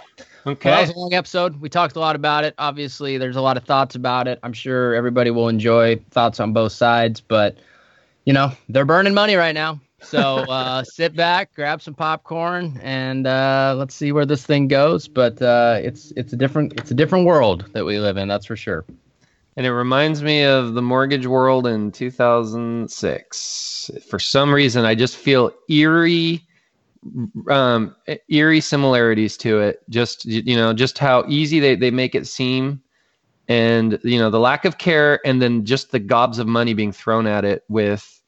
[0.47, 0.71] Okay.
[0.71, 1.61] Well, that was a long episode.
[1.61, 2.55] We talked a lot about it.
[2.59, 4.39] Obviously, there's a lot of thoughts about it.
[4.43, 7.59] I'm sure everybody will enjoy thoughts on both sides, but
[8.25, 9.81] you know, they're burning money right now.
[10.03, 15.09] So uh, sit back, grab some popcorn, and uh, let's see where this thing goes.
[15.09, 18.29] But uh, it's it's a different it's a different world that we live in.
[18.29, 18.85] That's for sure.
[19.57, 23.91] And it reminds me of the mortgage world in 2006.
[24.09, 26.43] For some reason, I just feel eerie,
[27.49, 27.95] um,
[28.29, 29.83] eerie similarities to it.
[29.89, 32.83] Just you know, just how easy they, they make it seem,
[33.49, 36.93] and you know, the lack of care, and then just the gobs of money being
[36.93, 38.23] thrown at it with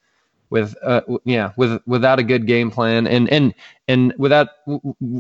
[0.50, 3.54] with uh, yeah with without a good game plan and and
[3.88, 4.48] and without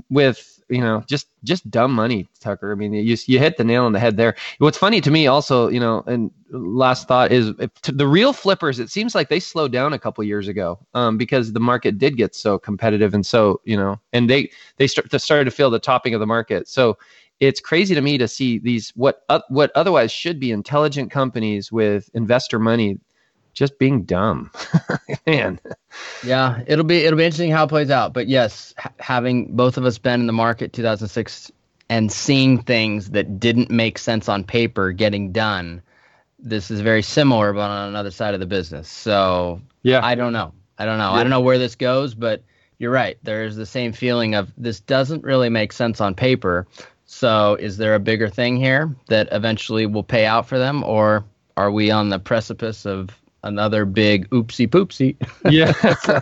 [0.08, 2.72] with you know just just dumb money tucker.
[2.72, 4.34] I mean you you hit the nail on the head there.
[4.58, 8.90] What's funny to me also you know and last thought is the real flippers it
[8.90, 12.34] seems like they slowed down a couple years ago um, because the market did get
[12.34, 15.78] so competitive and so you know and they they start to started to feel the
[15.78, 16.68] topping of the market.
[16.68, 16.96] So
[17.40, 21.72] it's crazy to me to see these what uh, what otherwise should be intelligent companies
[21.72, 22.98] with investor money
[23.54, 24.50] just being dumb.
[25.26, 25.58] Man.
[26.24, 28.12] Yeah, it'll be it'll be interesting how it plays out.
[28.12, 31.50] But yes, ha- having both of us been in the market 2006
[31.88, 35.82] and seeing things that didn't make sense on paper getting done,
[36.38, 38.88] this is very similar, but on another side of the business.
[38.88, 40.52] So yeah, I don't know.
[40.78, 41.10] I don't know.
[41.10, 41.18] Yeah.
[41.18, 42.42] I don't know where this goes, but
[42.78, 43.16] you're right.
[43.22, 46.66] There's the same feeling of this doesn't really make sense on paper.
[47.06, 51.24] So is there a bigger thing here that eventually will pay out for them, or
[51.56, 53.10] are we on the precipice of
[53.44, 55.16] another big oopsie poopsie.
[55.50, 55.72] Yeah.
[56.00, 56.20] so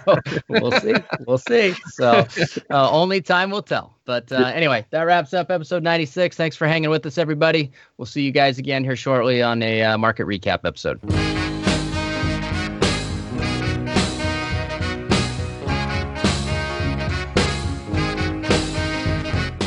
[0.49, 0.95] we'll see.
[1.27, 1.75] We'll see.
[1.87, 2.27] So
[2.71, 3.97] uh, only time will tell.
[4.05, 6.37] But uh, anyway, that wraps up episode 96.
[6.37, 7.73] Thanks for hanging with us, everybody.
[7.97, 11.01] We'll see you guys again here shortly on a uh, market recap episode.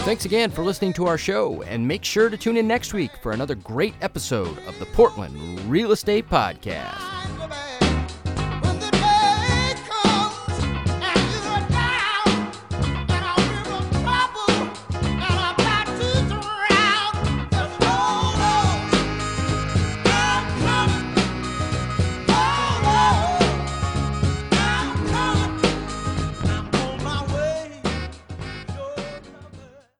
[0.05, 3.09] Thanks again for listening to our show, and make sure to tune in next week
[3.23, 7.24] for another great episode of the Portland Real Estate Podcast.